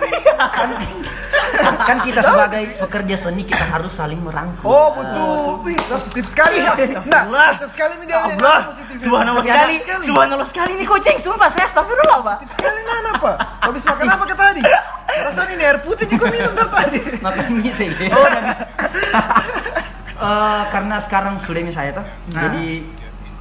kan 1.87 1.97
kita 2.01 2.21
sebagai 2.23 2.63
pekerja 2.79 3.15
seni 3.19 3.43
kita 3.43 3.65
harus 3.67 3.91
saling 3.91 4.19
merangkul. 4.23 4.67
Oh 4.69 4.89
betul. 4.95 5.65
Wih, 5.67 5.77
positif 5.91 6.25
sekali. 6.31 6.63
Nah, 6.63 7.27
Allah. 7.27 7.59
positif 7.59 7.71
sekali 7.75 7.93
nih 7.99 8.07
dia. 8.07 8.15
Ya 8.15 8.21
Allah, 8.39 8.59
subhanallah 8.99 9.43
sekali, 9.43 9.75
subhanallah 10.03 10.47
sekali 10.47 10.71
nih 10.79 10.87
kucing, 10.87 11.17
sumpah 11.19 11.49
saya 11.51 11.67
astagfirullah 11.67 12.19
pak. 12.23 12.37
Positif 12.39 12.51
sekali 12.57 12.79
Nana 12.87 13.11
pak. 13.19 13.35
Habis 13.59 13.83
makan 13.83 14.07
apa 14.07 14.23
ke 14.23 14.35
tadi? 14.39 14.61
Rasanya 15.13 15.53
ini 15.53 15.63
air 15.67 15.79
putih 15.83 16.05
juga 16.09 16.25
minum 16.31 16.53
dari 16.55 16.71
tadi. 16.71 16.99
Makan 17.21 17.45
mie 17.59 17.71
sih. 17.75 17.89
Oh, 18.09 18.25
nggak 18.31 19.82
Eh, 20.23 20.63
karena 20.71 20.95
sekarang 21.03 21.33
sudah 21.35 21.59
saya 21.69 21.91
tuh. 21.91 22.05
Jadi 22.31 22.87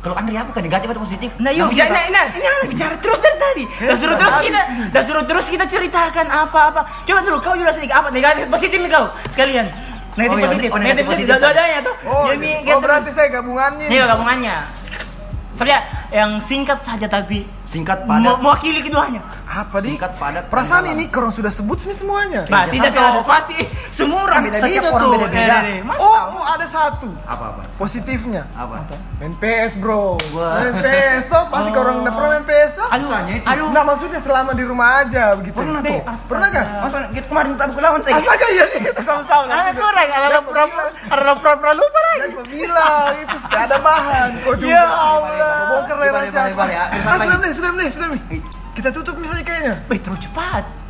kalau 0.02 0.18
Andri 0.18 0.34
apa 0.34 0.50
kan 0.50 0.66
negatif 0.66 0.90
atau 0.90 1.02
positif? 1.06 1.30
Nah 1.38 1.54
yuk, 1.54 1.70
bicara, 1.70 1.94
usah. 1.94 2.10
nah, 2.10 2.24
nah, 2.26 2.54
ini 2.58 2.66
bicara 2.74 2.94
terus 2.98 3.22
dari 3.22 3.38
tadi. 3.38 3.62
Dah 3.86 3.94
suruh 3.94 4.18
terus 4.18 4.34
kita, 4.42 4.60
dah 4.90 5.02
suruh 5.06 5.24
terus 5.30 5.46
kita 5.46 5.64
ceritakan 5.70 6.26
apa-apa. 6.26 7.06
Coba 7.06 7.22
dulu 7.22 7.38
kau 7.38 7.54
juga 7.54 7.70
sedikit 7.70 8.02
apa 8.02 8.10
negatif, 8.10 8.50
positif 8.50 8.82
nih 8.82 8.90
kau 8.90 9.06
sekalian. 9.30 9.70
Negatif 10.12 10.34
Oh, 10.34 10.38
iya, 10.42 10.46
positif, 10.50 10.68
oh, 10.68 10.76
negatif 10.76 10.82
negatif 10.82 11.04
positif, 11.06 11.34
dua-duanya 11.38 11.78
tuh. 11.80 11.94
Oh, 12.04 12.24
Jadi 12.28 12.50
iya. 12.66 12.74
oh 12.74 12.80
berarti 12.82 13.10
saya 13.14 13.28
gabungannya. 13.30 13.86
nih. 13.86 13.94
Iya 13.94 14.04
gabungannya. 14.10 14.56
Sebenarnya 15.52 15.80
yang 16.10 16.30
singkat 16.40 16.80
saja 16.80 17.06
tapi 17.06 17.44
Singkat 17.68 18.04
padat. 18.04 18.36
mewakili 18.36 18.84
keduanya. 18.84 19.24
Apa 19.48 19.80
di? 19.80 19.96
Singkat, 19.96 20.12
padat, 20.20 20.44
Perasaan 20.52 20.84
dan 20.84 20.92
ini 20.92 21.08
korang 21.08 21.32
sudah 21.32 21.48
sebut 21.48 21.80
semua 21.80 21.96
semuanya. 21.96 22.40
Nah, 22.52 22.68
ya, 22.68 22.72
tidak 22.76 22.92
tahu 22.92 23.20
pasti 23.24 23.56
semua 23.88 24.28
orang 24.28 24.44
Kan 24.44 24.48
beda-beda 24.52 24.68
setiap 24.68 24.82
tuh. 24.84 24.92
orang 24.92 25.08
beda-beda. 25.16 25.56
Eh, 25.64 25.72
eh, 25.72 25.80
Masa? 25.80 26.04
Oh, 26.04 26.21
ada 26.62 26.70
satu 26.70 27.10
Apa 27.26 27.44
apa? 27.50 27.62
positifnya. 27.74 28.46
Apa? 28.54 28.86
Main 29.18 29.34
PS 29.34 29.74
bro. 29.82 30.14
Wah. 30.30 30.62
Main 30.62 30.78
PS 30.78 31.26
toh, 31.26 31.50
pasti 31.50 31.70
Oh. 31.70 31.74
korang 31.74 32.06
udah 32.06 32.14
pernah 32.14 32.30
main 32.38 32.46
PS 32.46 32.70
toh? 32.78 32.86
Aduh, 32.86 33.02
Susahnya 33.02 33.34
itu. 33.42 33.46
aduh. 33.50 33.68
Nah 33.74 33.82
maksudnya 33.82 34.20
selama 34.22 34.54
di 34.54 34.62
rumah 34.62 35.02
aja 35.02 35.34
begitu. 35.34 35.58
Pernah 35.58 35.82
tuh. 35.82 35.98
Pernah 36.30 36.48
kan? 36.54 36.64
Masa 36.86 36.96
kita 37.10 37.26
kemarin 37.26 37.50
tak 37.58 37.74
lawan 37.74 38.00
saya. 38.06 38.14
Astaga 38.14 38.46
iya 38.54 38.64
nih 38.70 38.80
kita 38.86 39.00
sama-sama. 39.02 39.50
Ah, 39.50 39.70
kurang, 39.74 40.08
ada 40.08 40.38
pura 40.38 40.62
ada 41.10 41.32
pura-pura 41.34 41.72
lupa 41.74 41.98
lagi. 42.00 42.20
Jangan 42.30 42.46
bilang 42.46 43.12
itu 43.18 43.36
supaya 43.42 43.62
ada 43.66 43.78
bahan. 43.82 44.28
Kau 44.46 44.54
juga. 44.54 44.70
Ya 44.70 44.84
Allah. 44.86 45.56
Bongkar 45.66 45.96
rahasia 45.98 46.42
ya. 46.46 46.84
Ah, 47.02 47.16
sudah 47.18 47.38
nih, 47.42 47.50
sudah 47.50 47.70
nih, 47.74 47.88
sudah 47.90 48.08
nih. 48.14 48.20
Kita 48.72 48.88
tutup 48.94 49.18
misalnya 49.18 49.42
kayaknya. 49.42 49.74
Wih, 49.90 49.98
terlalu 49.98 50.22
cepat. 50.22 50.81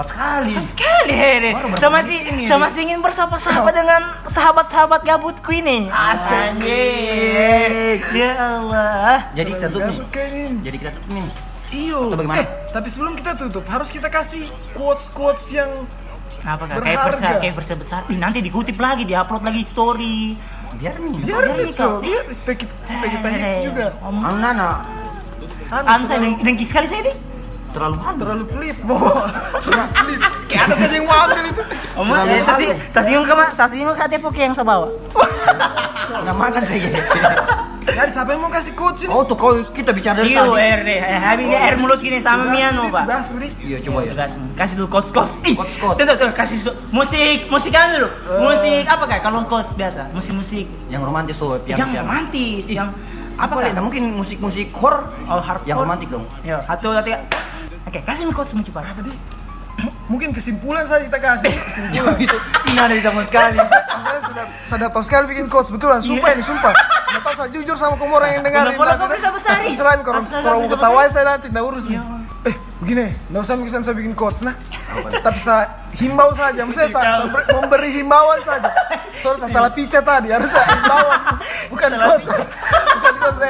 Cepat 0.00 0.16
sekali. 0.16 0.52
Cepat 0.56 0.68
sekali, 0.72 1.12
berapa 1.52 1.76
Sama 1.76 1.98
si 2.00 2.16
ini, 2.16 2.42
sama 2.48 2.66
si 2.72 2.78
ingin 2.88 3.00
bersapa-sapa 3.04 3.68
dengan 3.68 4.00
sahabat-sahabat 4.24 5.04
gabutku 5.04 5.52
ini. 5.52 5.92
Asik. 5.92 6.64
Ya 8.16 8.32
Allah. 8.40 9.28
Jadi 9.36 9.50
kita 9.60 9.66
tutup 9.68 9.92
nih. 9.92 10.00
Jadi 10.64 10.76
kita 10.80 10.90
tutup 10.96 11.10
nih. 11.12 11.28
Iyo. 11.70 12.08
Atau 12.08 12.16
bagaimana? 12.16 12.40
Eh, 12.40 12.46
tapi 12.72 12.88
sebelum 12.88 13.12
kita 13.12 13.36
tutup 13.36 13.64
harus 13.68 13.92
kita 13.92 14.08
kasih 14.08 14.48
quotes 14.72 15.12
quotes 15.12 15.52
yang 15.52 15.68
Apa 16.40 16.64
kak? 16.64 16.80
Kayak 16.80 17.00
besar, 17.04 17.32
kayak 17.36 17.54
besar 17.60 17.76
besar. 17.76 18.00
Ih, 18.08 18.16
nanti 18.16 18.40
dikutip 18.40 18.80
lagi, 18.80 19.04
diupload 19.04 19.44
lagi 19.44 19.60
story. 19.60 20.40
Biar 20.80 20.96
nih. 20.96 21.20
biar 21.28 21.44
biar 21.44 21.60
nih, 21.60 21.72
Kak. 21.76 22.00
biar 22.00 22.24
kita, 22.32 23.28
hits 23.28 23.60
Eh, 23.60 23.68
juga. 23.68 23.92
Om, 24.00 24.16
Anu 24.24 24.38
Nana 24.40 24.70
Anu, 25.68 25.84
anu 25.84 26.02
saya 26.08 26.18
dengki 26.40 26.64
sekali 26.64 26.88
saya 26.88 27.04
ini. 27.04 27.12
Terlalu 27.70 27.96
halus. 27.98 28.18
terlalu 28.18 28.44
pelit, 28.46 28.76
bo. 28.82 28.96
Terlalu 29.60 29.90
pelit. 29.94 30.20
Kayak 30.46 30.62
ada 30.62 30.74
saja 30.76 30.94
yang 30.94 31.06
mau 31.06 31.18
ambil 31.24 31.44
itu. 31.46 31.62
Om, 31.92 32.06
Terlalu 32.06 32.30
eh, 32.30 32.42
sasi, 32.42 32.64
sasinggung 32.88 33.26
kama, 33.26 33.44
sasinggung 33.52 33.94
kate 33.94 34.16
poke 34.18 34.38
yang 34.38 34.50
saya 34.50 34.66
bawa. 34.66 34.88
Nggak 36.10 36.36
makan 36.36 36.62
saya. 36.62 36.88
Jadi 37.80 38.12
siapa 38.12 38.30
yang 38.30 38.42
mau 38.44 38.52
kasih 38.52 38.72
ini? 38.76 39.06
Oh 39.08 39.24
tuh 39.24 39.34
kau 39.34 39.50
kita 39.72 39.90
bicara 39.90 40.20
dari 40.20 40.30
Iyo, 40.30 40.46
tadi. 40.46 40.94
eh, 40.94 41.18
habis 41.18 41.42
ini 41.42 41.56
air 41.56 41.74
mulut 41.74 41.98
gini 41.98 42.20
sama 42.20 42.46
Miano, 42.46 42.86
Pak. 42.86 43.02
Tugas, 43.02 43.26
Budi. 43.28 43.48
Iya 43.58 43.78
coba 43.82 43.98
ya. 44.04 44.12
Tugas, 44.14 44.30
kasih 44.54 44.74
dulu 44.78 44.88
coach 44.90 45.10
coach. 45.10 45.32
Ih, 45.42 45.56
Coach, 45.56 45.74
coach. 45.76 45.96
Tuh, 45.98 46.06
tuh, 46.06 46.16
tuh, 46.16 46.30
kasih 46.30 46.58
musik 46.90 47.48
musik 47.48 47.70
kan 47.70 47.90
dulu. 47.90 48.08
Musik 48.40 48.84
apa 48.86 49.04
kak? 49.06 49.20
Kalau 49.20 49.42
coach 49.44 49.70
biasa, 49.74 50.06
musik 50.12 50.34
musik 50.34 50.64
Yang 50.86 51.02
romantis 51.02 51.34
so 51.34 51.56
piano 51.58 51.78
yang 51.78 51.90
piano. 51.90 52.06
romantis, 52.06 52.62
yang 52.68 52.88
Apa 53.34 53.48
apa 53.48 53.52
boleh? 53.56 53.70
Nah, 53.72 53.74
kak? 53.74 53.84
mungkin 53.88 54.02
musik-musik 54.12 54.66
horror 54.76 55.10
Oh, 55.24 55.40
hardcore. 55.40 55.66
yang 55.66 55.78
romantis 55.80 56.06
dong. 56.06 56.24
Ya, 56.44 56.60
satu, 56.68 56.92
satu, 56.92 57.08
Oke, 57.86 57.98
kasih 58.02 58.24
nih 58.24 58.34
coach 58.34 58.52
cepat. 58.52 58.84
Apa 58.84 59.00
di? 59.00 59.12
M- 59.80 59.96
Mungkin 60.10 60.34
kesimpulan 60.34 60.84
saja 60.84 61.06
kita 61.06 61.18
kasih. 61.18 61.48
Kesimpulan. 61.66 62.16
itu 62.18 62.36
ini 62.66 62.78
ada 62.78 62.90
di 62.90 63.00
zaman 63.00 63.22
sekali. 63.24 63.56
Saya 63.56 64.20
sudah 64.20 64.44
sudah 64.64 64.88
tahu 64.90 65.02
sekali 65.02 65.24
bikin 65.28 65.46
quotes 65.46 65.70
betulan, 65.70 66.00
sumpah 66.00 66.30
ini 66.32 66.42
sumpah. 66.42 66.72
Nggak 67.10 67.22
tahu 67.22 67.34
saya 67.36 67.48
jujur 67.50 67.74
sama 67.74 67.94
kamu 67.94 68.12
orang 68.12 68.30
yang 68.34 68.42
dengar. 68.42 68.64
Pola 68.74 68.94
kau 68.94 69.08
bisa 69.08 69.28
besari. 69.30 69.72
Selain 69.72 70.00
kalau 70.02 70.20
kalau 70.22 70.58
mau 70.60 70.68
ketawa 70.68 71.00
saya 71.06 71.24
nanti 71.28 71.46
nggak 71.48 71.64
urus. 71.64 71.84
Eh, 72.40 72.56
begini, 72.80 73.12
nggak 73.28 73.42
usah 73.42 73.54
mikirin 73.54 73.84
saya 73.84 73.92
bikin 73.92 74.16
quotes 74.16 74.40
nah. 74.40 74.56
Tapi 75.20 75.36
saya 75.36 75.68
himbau 75.92 76.32
saja, 76.32 76.64
maksudnya 76.64 76.88
saya, 76.88 77.20
saya 77.20 77.28
ber- 77.28 77.46
memberi 77.52 77.92
himbauan 77.92 78.40
saja. 78.40 78.72
Soalnya 79.12 79.44
saya 79.44 79.60
salah 79.60 79.70
pica 79.70 80.00
tadi, 80.00 80.32
harus 80.32 80.48
saya 80.48 80.64
himbauan, 80.72 81.20
bukan 81.70 81.90
quotes. 81.92 82.26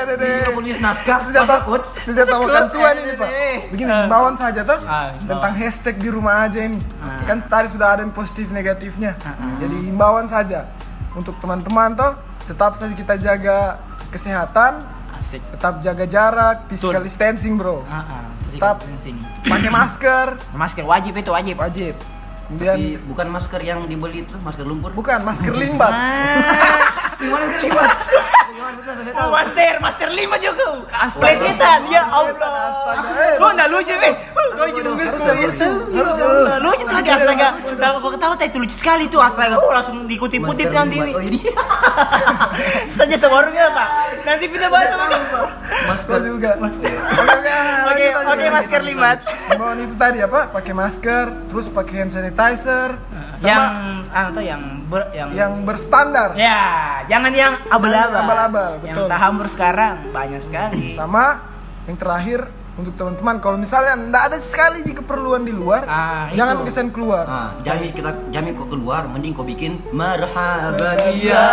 Kita 0.02 0.50
menulis 0.50 0.78
naskah 0.78 1.18
Senjata 1.20 1.56
senjata 1.98 2.34
makan 2.36 2.64
tuan 2.68 2.94
ini 2.96 3.12
pak. 3.14 3.28
Begini 3.68 3.90
himbauan 3.90 4.34
saja 4.34 4.60
tuh 4.62 4.78
Ah, 4.82 5.12
tentang 5.18 5.52
hashtag 5.52 5.96
di 5.96 6.08
rumah 6.08 6.44
aja 6.44 6.60
ini. 6.60 6.80
Kan 7.24 7.42
tadi 7.42 7.68
sudah 7.68 7.94
ada 7.94 8.00
yang 8.00 8.10
positif 8.10 8.48
negatifnya. 8.48 9.14
Jadi 9.56 9.76
himbauan 9.86 10.24
saja 10.24 10.66
untuk 11.12 11.36
teman-teman 11.38 11.92
tuh 11.92 12.12
tetap 12.44 12.74
saja 12.74 12.90
kita 12.90 13.14
jaga 13.14 13.78
kesehatan, 14.10 14.82
Asik. 15.14 15.38
tetap 15.54 15.78
jaga 15.78 16.04
jarak, 16.04 16.56
physical 16.66 16.98
distancing 17.00 17.54
bro. 17.54 17.86
Ah, 17.86 18.02
ah, 18.02 18.22
Tetap. 18.46 18.82
Pakai 19.40 19.70
masker 19.70 20.26
Masker 20.58 20.82
wajib 20.82 21.14
itu 21.14 21.30
wajib. 21.30 21.54
wajib. 21.56 21.94
Kemudian 22.50 22.74
bukan 23.06 23.26
masker 23.30 23.62
yang 23.62 23.86
dibeli 23.86 24.26
itu, 24.26 24.34
masker 24.42 24.66
lumpur. 24.66 24.90
bukan 24.90 25.22
masker 25.22 25.54
limbah. 25.54 25.94
Sudah 28.80 29.12
tahu? 29.16 29.30
Master, 29.32 29.74
master 29.80 30.08
lima 30.12 30.36
juga. 30.40 30.64
Astaga. 30.92 31.80
Ya 31.88 32.04
Allah. 32.08 32.52
Astaga, 32.70 33.10
eh. 33.20 33.34
Kau 33.36 33.50
nggak 33.52 33.68
lucu, 33.72 33.94
Be. 33.96 34.10
Kau 34.56 34.66
juga 34.68 34.90
Harus 35.00 35.22
harus 35.24 35.52
ya. 35.56 35.68
Harus 35.70 36.14
ya. 36.16 36.26
lucu 36.60 36.84
tadi 36.84 37.10
astaga. 37.10 37.48
Kalau 37.60 37.98
kau 38.00 38.10
ketawa 38.12 38.34
tadi 38.36 38.48
itu 38.52 38.58
lucu 38.60 38.76
sekali 38.76 39.04
tuh 39.08 39.20
astaga. 39.20 39.56
Oh 39.60 39.72
langsung 39.72 40.04
dikutip-kutip 40.04 40.68
nanti. 40.72 40.96
limbah. 41.00 41.20
Oh, 41.20 41.24
ini. 41.24 41.38
Saja 42.98 43.16
sewarungnya 43.16 43.72
Pak. 43.72 43.88
Nanti 44.24 44.44
kita 44.48 44.66
bahas 44.68 44.88
sama 44.92 45.06
Masker 45.88 46.20
juga. 46.24 46.50
Masker. 46.62 46.96
Oke, 47.90 48.06
oke, 48.14 48.46
masker 48.52 48.80
limat. 48.86 49.18
Himbauan 49.50 49.78
itu 49.82 49.94
tadi 49.98 50.18
apa? 50.22 50.48
Pakai 50.52 50.72
masker, 50.72 51.26
terus 51.50 51.66
pakai 51.68 52.04
hand 52.04 52.12
sanitizer, 52.14 52.94
sama 53.36 53.64
anu 54.10 54.28
tuh 54.34 54.44
yang 54.44 54.62
ber, 54.86 55.10
yang 55.14 55.28
yang 55.34 55.52
berstandar. 55.62 56.34
Ya, 56.34 57.02
jangan 57.06 57.32
yang 57.34 57.52
abal-abal. 57.68 58.20
abal-abal, 58.22 58.70
Yang 58.82 58.96
betul. 58.96 59.06
tak 59.10 59.18
hambur 59.20 59.46
sekarang 59.46 59.94
banyak 60.10 60.40
sekali. 60.42 60.94
Sama 60.94 61.42
yang 61.86 61.96
terakhir 61.98 62.40
untuk 62.80 62.96
teman-teman 62.96 63.36
kalau 63.38 63.56
misalnya 63.56 63.94
enggak 63.96 64.32
ada 64.32 64.38
sekali 64.40 64.80
jika 64.80 65.00
keperluan 65.04 65.44
di 65.44 65.52
luar, 65.52 65.84
Ah, 65.84 66.28
jangan 66.32 66.64
kesan 66.64 66.88
keluar. 66.88 67.24
Jamin 67.60 67.90
kita 67.92 68.10
jamin 68.30 68.52
kok 68.54 68.68
keluar, 68.68 69.04
mending 69.06 69.32
kau 69.32 69.44
bikin 69.44 69.80
marhaban 69.90 70.96
Iya, 71.10 71.46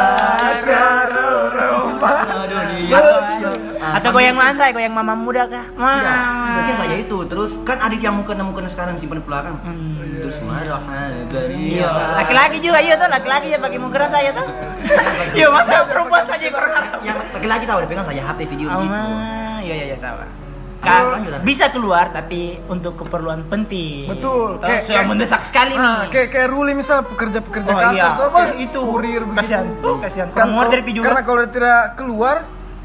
Atau 3.98 4.10
goyang 4.14 4.38
lantai, 4.38 4.70
goyang 4.76 4.94
mama 4.94 5.16
muda 5.16 5.48
kah? 5.48 5.66
Wah. 5.76 6.62
Mungkin 6.62 6.76
saja 6.78 6.96
itu. 6.96 7.18
Terus 7.26 7.52
kan 7.64 7.78
ada 7.82 7.96
yang 7.96 8.16
mukena 8.20 8.44
mukena 8.44 8.70
sekarang 8.70 9.00
simpan 9.00 9.20
di 9.20 9.26
belakang. 9.26 9.56
Terus 10.22 10.38
marhaban 10.44 11.12
Iya, 11.50 11.90
laki-laki 12.20 12.58
juga 12.62 12.80
iya 12.80 12.96
tuh, 12.96 13.10
laki-laki 13.10 13.48
ya 13.52 13.60
pakai 13.60 13.80
muka 13.80 14.08
saya 14.08 14.30
tuh. 14.32 14.48
Iya, 15.38 15.48
masa 15.52 15.84
perempuan 15.86 16.24
saja 16.26 16.46
yang. 16.48 16.98
Yang 17.04 17.18
laki-laki 17.36 17.64
tahu 17.66 17.78
udah 17.84 17.90
pegang 17.90 18.08
saja 18.08 18.22
HP 18.24 18.40
video 18.48 18.68
gitu. 18.72 18.86
iya 19.62 19.74
iya 19.74 19.86
iya 19.94 19.98
tahu. 20.00 20.47
Kan, 20.78 21.04
bisa 21.42 21.68
keluar 21.68 22.10
tapi 22.10 22.62
untuk 22.66 22.96
keperluan 22.98 23.44
penting. 23.46 24.08
Betul. 24.08 24.58
Kayak- 24.60 24.86
kayak- 24.86 25.08
mendesak 25.08 25.42
sekali 25.42 25.74
Ah, 25.74 26.06
nih. 26.06 26.10
kayak 26.10 26.30
kayak 26.30 26.48
Ruli 26.48 26.74
misal 26.74 27.02
pekerja-pekerja 27.04 27.70
Oh 27.70 27.78
kasar 27.78 27.94
iya, 27.94 28.08
tuh 28.14 28.26
apa? 28.28 28.42
itu 28.56 28.80
kurir 28.80 29.22
begitu. 29.24 29.38
kasihan, 29.38 29.66
tuh 29.78 29.96
kasihan. 30.00 30.28
Kan 30.30 30.38
Kan 30.38 30.50
order 30.56 30.70
kalau- 30.72 30.86
pi 30.86 30.92
juga. 30.94 31.06
Karena 31.08 31.22
kalau 31.24 31.44
tidak 31.48 31.80
keluar, 31.96 32.36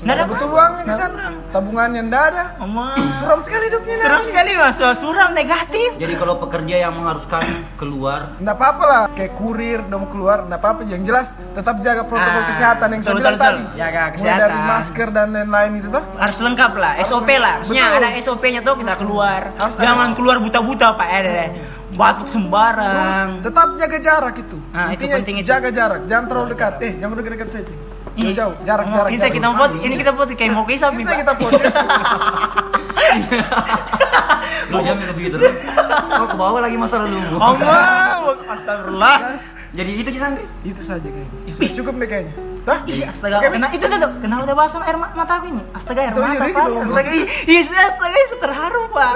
Nggak 0.03 0.15
ada 0.15 0.25
betul 0.27 0.47
apa. 0.47 0.55
uangnya 0.55 0.83
ke 0.83 0.85
Nggak 0.85 0.99
sana. 0.99 1.15
ada. 1.23 1.51
Tabungannya 1.53 2.01
enggak 2.03 2.25
ada. 2.27 2.45
Suram 3.15 3.41
sekali 3.41 3.65
hidupnya. 3.65 3.95
Seram 3.97 4.23
sekali 4.23 4.51
mas, 4.53 4.77
suram 4.97 5.31
negatif. 5.33 5.89
Jadi 5.95 6.15
kalau 6.17 6.35
pekerja 6.39 6.77
yang 6.81 6.93
mengharuskan 6.93 7.43
keluar 7.77 8.35
Enggak 8.37 8.57
apa-apa 8.57 8.85
lah, 8.85 9.03
kayak 9.13 9.33
kurir 9.35 9.79
udah 9.81 9.99
mau 9.99 10.09
keluar, 10.09 10.39
enggak 10.43 10.59
apa-apa. 10.59 10.81
Yang 10.85 11.03
jelas 11.05 11.27
tetap 11.53 11.79
jaga 11.79 12.03
protokol 12.03 12.35
Ah, 12.35 12.47
kesehatan 12.47 12.89
yang 12.91 13.03
saya 13.03 13.15
bilang 13.15 13.37
tadi. 13.37 13.63
Jaga 13.73 14.01
Mulai 14.03 14.13
kesehatan. 14.13 14.41
dari 14.43 14.59
masker 14.65 15.09
dan 15.09 15.27
lain-lain 15.31 15.73
itu 15.77 15.89
tuh. 15.89 16.03
Harus 16.15 16.39
lengkap 16.41 16.73
lah, 16.75 16.93
SOP 17.03 17.29
lah. 17.37 17.55
Maksudnya 17.61 17.87
Betul. 17.87 18.01
ada 18.01 18.09
SOP-nya 18.19 18.61
tuh 18.61 18.75
kita 18.77 18.95
keluar. 18.97 19.41
Harus 19.55 19.75
ada 19.75 19.83
Jangan 19.85 20.09
keluar 20.13 20.37
buta-buta 20.39 20.87
pak, 20.95 21.09
eh, 21.09 21.23
eh, 21.23 21.49
batuk 21.93 22.25
Terus 22.25 22.35
sembarang. 22.35 23.29
tetap 23.41 23.69
jaga 23.77 23.99
jarak 24.01 24.35
itu. 24.37 24.59
Ah, 24.73 24.89
itu 24.89 25.05
Intinya 25.05 25.15
penting 25.21 25.37
itu. 25.39 25.47
jaga 25.47 25.69
jarak, 25.71 26.01
jangan 26.07 26.25
terlalu 26.27 26.49
dekat. 26.51 26.73
Eh, 26.81 26.93
jangan 26.97 27.13
udah 27.15 27.25
dekat 27.29 27.49
saya. 27.49 27.65
Jauh 28.13 28.35
jauh, 28.37 28.55
jarak 28.63 28.87
Oh, 28.87 28.93
jarak. 28.93 29.11
Ini 29.11 29.19
jarak. 29.19 29.33
kita 29.33 29.49
pot, 29.51 29.71
ini 29.81 29.95
kita 29.97 30.13
pot 30.13 30.29
kayak 30.29 30.53
mau 30.53 30.65
kisah 30.69 30.89
Ini 30.93 31.01
saya 31.01 31.19
kita 31.25 31.33
podcast. 31.33 31.77
Lu 34.73 34.79
jamin 34.81 35.05
lebih 35.09 35.23
gitu. 35.29 35.37
Kau 36.13 36.27
ke 36.29 36.37
bawah 36.37 36.61
lagi 36.61 36.77
masa 36.77 37.01
lalu. 37.05 37.19
Oh 37.37 37.55
mau, 37.57 38.37
astagfirullah. 38.49 39.17
Jadi 39.73 39.91
itu 40.05 40.11
kan 40.17 40.37
itu 40.61 40.83
saja 40.85 41.09
kayaknya. 41.09 41.73
Cukup 41.73 41.97
deh 41.97 42.09
kayaknya. 42.09 42.35
Tah? 42.63 42.79
Ih, 42.87 43.03
astaga, 43.03 43.43
kena, 43.43 43.75
itu 43.75 43.83
tuh, 43.83 43.99
kenapa 44.23 44.47
udah 44.47 44.55
basah 44.55 44.87
air 44.87 44.95
ma- 44.95 45.11
mata 45.19 45.43
aku 45.43 45.51
ini? 45.51 45.59
Astaga, 45.75 45.99
air 46.07 46.15
mata, 46.15 46.31
iya, 46.31 46.55
Pak. 46.55 46.63
Astaga, 46.63 47.11
ih, 47.11 47.59
astaga, 47.59 48.19
itu 48.23 48.37
terharu, 48.39 48.83
Pak. 48.95 49.15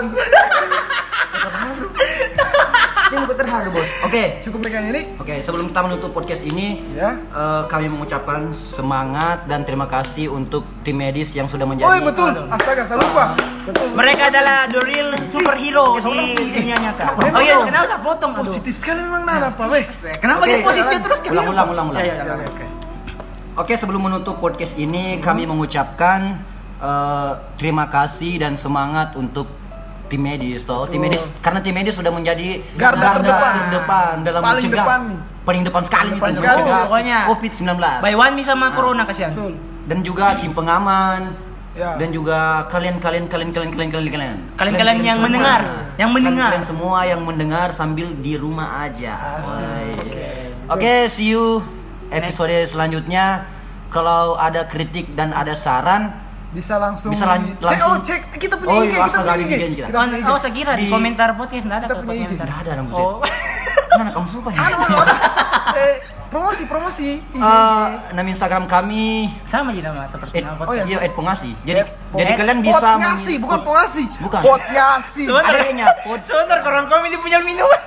Ini 3.06 3.22
bukan 3.22 3.36
terharu 3.38 3.68
bos. 3.70 3.86
Oke, 4.02 4.42
Cukup 4.42 4.58
deh 4.60 4.70
kayaknya 4.70 4.90
ini. 4.90 5.02
oke. 5.14 5.34
Sebelum 5.38 5.70
kita 5.70 5.80
menutup 5.80 6.10
podcast 6.10 6.42
ini, 6.42 6.82
Ya. 6.90 7.14
eh, 7.14 7.62
kami 7.66 7.86
mengucapkan 7.86 8.50
semangat 8.50 9.46
dan 9.46 9.62
terima 9.62 9.86
kasih 9.86 10.26
untuk 10.28 10.66
tim 10.82 10.98
medis 10.98 11.30
yang 11.30 11.46
sudah 11.46 11.62
menjadi. 11.62 11.86
Oh 11.86 11.94
iya 11.94 12.02
betul. 12.02 12.30
Astaga, 12.48 12.82
saya 12.82 12.98
lupa. 12.98 13.38
Betul. 13.62 13.86
Mereka 13.94 14.22
adalah 14.26 14.66
the 14.66 14.80
real 14.82 15.08
superhero 15.26 15.86
di 15.96 16.18
dunia 16.50 16.76
nyata. 16.76 17.14
Oh 17.14 17.38
iya, 17.38 17.62
kenapa 17.62 17.86
tak 17.88 18.00
potong? 18.02 18.32
Aduh. 18.34 18.42
Positif 18.42 18.74
sekali 18.74 18.98
memang 19.00 19.22
Nana, 19.22 19.54
Pak. 19.54 19.66
Weh. 19.70 19.84
Kenapa 20.18 20.42
dia 20.44 20.58
positif 20.60 20.98
terus? 20.98 21.18
Ulang, 21.26 21.46
ulang, 21.50 21.66
ulang, 21.70 21.86
ulang. 21.94 22.02
Ya, 22.02 22.12
ya, 22.12 22.24
ya. 22.26 22.34
Oke, 22.34 22.46
oke. 22.48 22.64
Oke, 23.56 23.72
sebelum 23.72 24.02
menutup 24.02 24.36
podcast 24.36 24.74
ini, 24.74 25.16
kami 25.18 25.46
mengucapkan 25.46 26.42
eh, 26.76 27.32
terima 27.56 27.86
kasih 27.86 28.36
dan 28.36 28.58
semangat 28.58 29.14
untuk 29.14 29.46
tim 30.06 30.20
medis 30.20 30.62
toh. 30.62 30.84
Tim 30.84 31.00
medis 31.00 31.22
karena 31.38 31.60
tim 31.60 31.72
medis 31.72 31.92
sudah 31.92 32.08
menjadi 32.08 32.62
Garda 32.74 33.14
terdepan. 33.14 33.52
terdepan 33.62 34.14
dalam 34.22 34.40
Paling 34.40 34.62
mencegah 34.62 34.82
depan 34.82 35.00
paling 35.42 35.62
depan 35.62 35.82
sekali 35.82 36.10
Depan 36.12 36.28
itu 36.28 36.36
sekali. 36.36 36.58
mencegah 36.58 36.80
Pokoknya. 36.84 37.18
COVID-19. 37.28 37.70
By 38.00 38.14
one 38.14 38.34
bisa 38.34 38.50
sama 38.50 38.66
corona 38.72 39.02
kasihan. 39.04 39.32
Dan 39.84 39.98
juga 40.00 40.34
tim 40.36 40.50
pengaman 40.50 41.46
Ya. 41.76 41.92
dan 41.92 42.08
juga 42.08 42.64
kalian 42.66 42.96
kalian 42.96 43.28
kalian 43.28 43.52
kalian 43.52 43.68
kalian 43.68 43.90
kalian 43.92 44.08
kalian 44.08 44.36
Kalian-kalian 44.56 44.96
yang 44.96 45.12
semua. 45.12 45.26
mendengar, 45.28 45.60
yang 46.00 46.08
mendengar. 46.08 46.48
kalian 46.48 46.64
semua 46.64 46.98
yang 47.04 47.20
mendengar 47.20 47.68
sambil 47.70 48.08
di 48.16 48.32
rumah 48.32 48.80
aja 48.80 49.44
Wah. 49.44 50.72
oke 50.72 50.94
see 51.06 51.36
you 51.36 51.60
episode 52.08 52.48
selanjutnya 52.64 53.44
kalau 53.88 54.40
ada 54.40 54.64
kritik 54.64 55.12
dan 55.12 55.30
ada 55.30 55.52
saran 55.52 56.16
Bisa 56.56 56.74
langsung 56.76 57.12
Bisa 57.12 57.28
lan- 57.28 57.52
cek 57.52 57.68
langsung. 57.68 57.90
oh 57.90 57.96
cek 58.00 58.20
kita 58.34 58.54
punya 58.56 58.72
Oh, 58.72 58.80
IG, 58.80 58.88
iya, 58.88 59.04
kita 59.04 59.18
punya 59.20 59.36
IG. 59.36 59.52
Kita. 59.52 59.86
Kita 59.86 59.98
punya 60.00 60.16
IG. 60.16 60.26
Oh, 60.26 60.38
saya 60.40 60.52
kira 60.52 60.72
di 60.72 60.80
Di- 60.80 60.90
komentar 60.90 61.28
podcast 61.36 61.64
enggak 61.64 61.78
ada 61.78 61.86
Kita 61.86 61.96
punya 62.00 62.14
IG. 62.16 62.32
Nggak 62.34 62.58
ada 62.58 62.70
dong 62.74 62.88
Oh. 62.90 63.20
mana 63.92 64.10
kamu 64.10 64.26
sumpah 64.26 64.52
ya 64.52 64.60
apa? 64.66 64.86
Eh, 65.76 65.94
promosi 66.26 66.62
promosi. 66.64 67.10
Eh, 67.20 67.86
nama 68.10 68.26
Instagram 68.26 68.64
kami 68.64 69.30
sama 69.44 69.70
aja 69.70 69.82
nama 69.84 70.04
seperti 70.04 70.34
Ed, 70.34 70.42
nama 70.42 70.56
oh 70.56 70.66
podcast. 70.66 70.86
iya, 70.86 70.98
Ed 71.00 71.12
Pongasi. 71.12 71.50
Jadi 71.62 71.78
Ed 71.78 71.90
jadi 72.12 72.32
kalian 72.34 72.58
Pot 72.58 72.68
bisa 72.72 72.88
ngasi, 72.96 73.32
men- 73.32 73.42
bukan 73.42 73.58
pongasi. 73.62 74.04
Bukan. 74.18 74.40
Pot 74.40 74.62
ngasi. 74.66 75.22
Sebentar. 75.24 75.54
Adanya 75.54 75.86
pot 76.00 76.20
Sebentar 76.20 76.58
korang 76.60 76.86
kami 76.86 77.06
di 77.08 77.18
punya 77.18 77.38
minuman. 77.40 77.80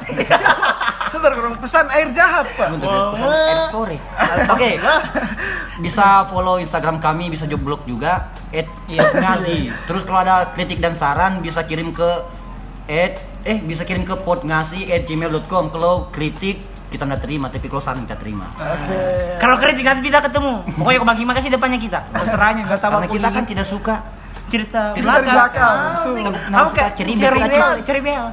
Sebentar, 1.10 1.34
kurang 1.34 1.58
pesan 1.58 1.90
air 1.90 2.08
jahat, 2.10 2.46
Pak. 2.54 2.68
untuk 2.72 2.86
pesan 2.86 3.30
air 3.34 3.60
sore. 3.68 3.98
Oke. 4.48 4.72
Bisa 5.80 6.06
follow 6.26 6.58
Instagram 6.58 7.00
kami, 7.00 7.28
bisa 7.28 7.44
joblog 7.44 7.82
juga 7.84 8.30
Ed 8.50 8.70
Iya. 8.86 9.10
ngasih. 9.14 9.74
Terus 9.86 10.04
kalau 10.04 10.20
ada 10.20 10.52
kritik 10.52 10.78
dan 10.78 10.94
saran 10.94 11.40
bisa 11.40 11.64
kirim 11.64 11.90
ke 11.90 12.10
Ed 12.86 13.18
eh 13.40 13.58
bisa 13.58 13.82
kirim 13.84 14.02
ke 14.02 14.14
potngasi@gmail.com. 14.18 15.70
Kalau 15.70 16.10
kritik 16.10 16.62
kita 16.90 17.06
nggak 17.06 17.22
terima, 17.22 17.46
tapi 17.48 17.66
kalau 17.70 17.80
saran 17.80 18.02
kita 18.04 18.18
terima. 18.18 18.50
Oke. 18.52 18.98
Kalau 19.38 19.56
kritik 19.56 19.86
nanti 19.86 20.10
kita 20.10 20.20
ketemu. 20.26 20.54
Pokoknya 20.74 21.00
bagi 21.06 21.24
makasih 21.24 21.50
depannya 21.54 21.78
kita. 21.78 22.00
Terserahnya 22.12 22.62
enggak 22.66 22.82
tahu 22.82 22.92
Karena 22.98 23.08
kita 23.08 23.28
kan 23.30 23.44
tidak 23.46 23.66
suka 23.70 23.96
cerita 24.50 24.82
Cerita 24.98 25.22
di 25.22 25.30
belakang, 25.30 25.78
betul. 25.94 26.14
sih. 26.18 26.24
Nah, 26.50 26.58
Aku 26.66 26.70
kayak 26.74 26.92
ceri 26.98 27.14
bel, 27.14 27.34
ceri. 27.86 28.02
bel. 28.02 28.26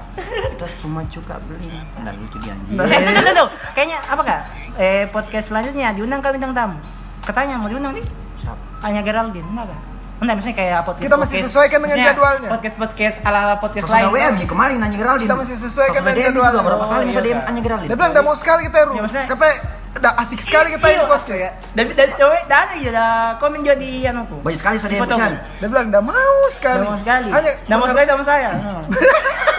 kita 0.56 0.66
semua 0.80 1.04
suka 1.12 1.36
beli. 1.44 1.68
Dan 2.00 2.12
lucu 2.16 2.36
dia. 2.40 2.56
Eh, 2.56 3.00
tuh, 3.04 3.12
tuh, 3.20 3.34
tuh. 3.36 3.48
Kayaknya 3.76 3.98
apa 4.08 4.22
kak? 4.24 4.40
Eh, 4.80 5.04
podcast 5.12 5.52
selanjutnya 5.52 5.92
diundang 5.92 6.24
kak 6.24 6.32
bintang 6.32 6.56
tamu. 6.56 6.80
Katanya 7.20 7.60
mau 7.60 7.68
diundang 7.68 7.92
nih? 7.92 8.06
Siapa? 8.40 8.56
Hanya 8.88 9.04
Geraldine, 9.04 9.44
enggak? 9.44 9.68
Enggak, 10.16 10.34
maksudnya 10.34 10.56
kayak 10.56 10.78
podcast 10.82 11.04
Kita 11.04 11.16
masih 11.18 11.36
sesuaikan 11.44 11.78
dengan 11.78 11.96
jadwalnya. 12.00 12.48
Podcast 12.48 12.76
podcast 12.76 13.16
ala 13.20 13.38
ala 13.42 13.54
podcast 13.60 13.84
Terus 13.84 13.92
ada 13.92 14.08
lain. 14.08 14.16
WM 14.16 14.34
nih 14.40 14.48
kemarin 14.48 14.76
nanya 14.80 14.96
Geraldine. 14.96 15.28
Kita 15.28 15.36
masih 15.36 15.56
sesuaikan 15.58 16.00
dengan 16.00 16.14
DM 16.14 16.24
juga 16.32 16.32
jadwalnya. 16.32 16.62
berapa 16.64 16.84
kali 16.86 16.96
Oh, 16.96 17.06
bisa 17.06 17.12
iya, 17.12 17.26
DM 17.26 17.36
Kak. 17.36 17.46
Anya 17.46 17.60
Geraldine. 17.60 17.88
Dia 17.88 17.96
bilang 17.96 18.12
udah 18.12 18.24
mau 18.24 18.34
sekali 18.34 18.60
kita, 18.64 18.78
Ru. 18.82 18.92
Ya, 18.92 19.02
maksudnya- 19.04 19.28
Katanya 19.28 19.56
udah 19.96 20.12
asik 20.18 20.40
sekali 20.40 20.68
kita 20.70 20.86
ini 20.86 20.94
Iya, 20.94 21.04
podcast. 21.04 21.26
Dari 21.72 21.90
dari 21.92 22.12
dari 22.12 22.40
dari 22.48 22.74
aja 22.78 22.90
dah 22.92 23.12
komen 23.36 23.58
juga 23.60 23.76
di 23.76 23.90
anu 24.04 24.22
ku. 24.24 24.36
Banyak 24.40 24.58
sekali 24.58 24.76
saya 24.76 24.90
DM 24.90 25.02
Foto. 25.02 25.16
Dia 25.60 25.68
bilang 25.68 25.86
udah 25.88 26.02
mau 26.02 26.36
sekali. 26.48 26.80
Udah 26.80 26.88
mau 26.88 27.00
sekali. 27.00 27.28
Hanya 27.28 27.50
Udah 27.62 27.76
mau 27.76 27.86
sekali 27.86 28.06
sama 28.06 28.24
saya. 28.24 28.48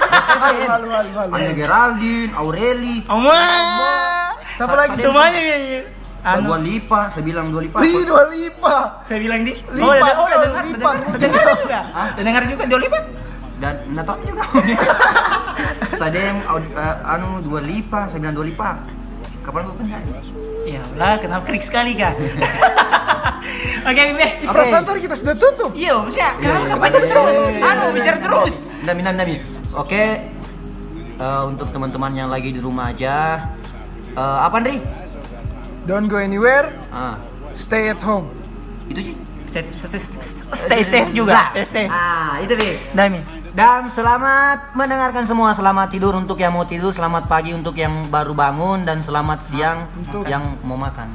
Halu, 0.07 0.61
halu, 0.63 0.87
halu, 0.87 1.11
halu. 1.13 1.31
Anya 1.35 1.51
Geraldine, 1.51 2.31
Aureli, 2.33 3.03
Oma. 3.07 3.43
Siapa 4.55 4.73
lagi? 4.73 4.97
Semuanya 4.97 5.37
ya. 5.37 5.57
ya. 5.59 5.81
Anu, 6.27 6.51
Dua 6.51 6.59
Lipa, 6.59 7.01
saya 7.15 7.23
bilang 7.23 7.47
Dua 7.55 7.61
Lipa. 7.63 7.77
Ih, 7.79 8.03
dua 8.03 8.23
lipa. 8.27 8.75
saya 9.07 9.19
bilang 9.23 9.39
di. 9.47 9.53
Lipat, 9.55 9.79
oh, 9.79 9.93
udah, 9.95 10.11
oh, 10.19 10.25
udah 10.27 10.91
oh, 10.91 11.15
dengar, 11.15 11.45
juga. 11.55 11.79
Hah? 11.95 12.07
Udah 12.11 12.23
dengar 12.27 12.41
juga 12.51 12.63
Dua 12.67 12.79
Lipat. 12.83 13.03
Dan 13.57 13.75
nggak 13.95 14.05
tahu 14.05 14.19
juga. 14.27 14.43
saya 16.01 16.23
aud- 16.51 16.73
eh, 16.75 16.95
anu 17.15 17.29
Dua 17.39 17.59
Lipa, 17.63 18.11
saya 18.11 18.19
bilang 18.19 18.35
Dua 18.35 18.45
Lipa. 18.45 18.69
Kapan 19.39 19.63
gue 19.63 19.75
benar? 19.79 20.01
Ya 20.67 20.83
lah, 20.99 21.15
kenapa 21.23 21.47
krik 21.47 21.63
sekali 21.63 21.95
kan? 21.95 22.11
Oke, 23.87 24.01
Bebe. 24.11 24.27
Di 24.43 24.47
perasaan 24.51 24.83
tadi 24.83 24.99
kita 24.99 25.15
sudah 25.15 25.35
tutup. 25.39 25.71
Iya, 25.71 25.95
maksudnya 26.03 26.31
kenapa 26.35 26.65
kapan 26.67 26.87
iya, 26.91 26.99
terus? 26.99 27.07
iya, 27.07 27.23
iya, 27.23 27.47
iya. 27.47 27.71
Anu, 27.71 27.85
bicara 27.95 28.17
terus. 28.19 28.55
Nami, 28.83 29.01
nami, 29.07 29.17
nami. 29.23 29.35
Oke, 29.71 30.03
eh, 31.15 31.43
untuk 31.47 31.71
teman-teman 31.71 32.11
yang 32.11 32.27
lagi 32.27 32.51
di 32.51 32.59
rumah 32.59 32.91
aja, 32.91 33.47
eh, 34.11 34.37
apa 34.43 34.59
Andri? 34.59 35.06
Don't 35.87 36.11
go 36.11 36.19
anywhere, 36.19 36.75
Ah, 36.91 37.15
stay 37.55 37.87
at 37.87 38.03
home. 38.03 38.27
itu 38.91 38.99
sih. 38.99 39.15
Stay, 39.47 39.63
stay, 39.63 40.01
stay 40.51 40.81
safe 40.83 41.11
juga. 41.15 41.55
Stay 41.55 41.63
safe. 41.63 41.87
Ah, 41.87 42.43
itu 42.43 42.51
deh. 42.59 42.75
Dami. 42.91 43.23
Dan 43.55 43.87
selamat 43.87 44.75
mendengarkan 44.75 45.23
semua. 45.23 45.55
Selamat 45.55 45.87
tidur 45.87 46.11
untuk 46.19 46.35
yang 46.35 46.51
mau 46.51 46.67
tidur, 46.67 46.91
selamat 46.91 47.31
pagi 47.31 47.55
untuk 47.55 47.71
yang 47.79 48.11
baru 48.11 48.35
bangun 48.35 48.83
dan 48.83 48.99
selamat 48.99 49.47
siang 49.47 49.87
untuk 49.95 50.27
yang 50.27 50.59
mau 50.67 50.75
makan. 50.75 51.07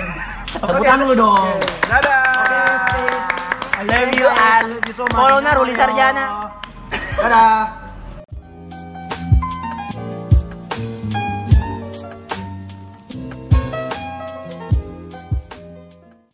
Tepuk 0.54 0.86
tangan 0.86 1.02
dulu 1.02 1.14
dong. 1.18 1.34
Oke, 1.34 1.66
Dadah. 1.90 2.22
I 3.74 3.82
love 3.82 4.14
you 4.14 4.30
all. 4.30 4.66
Follow 5.10 5.42
Ruli 5.42 5.74
Sarjana. 5.74 6.54
Dadah. 7.18 7.83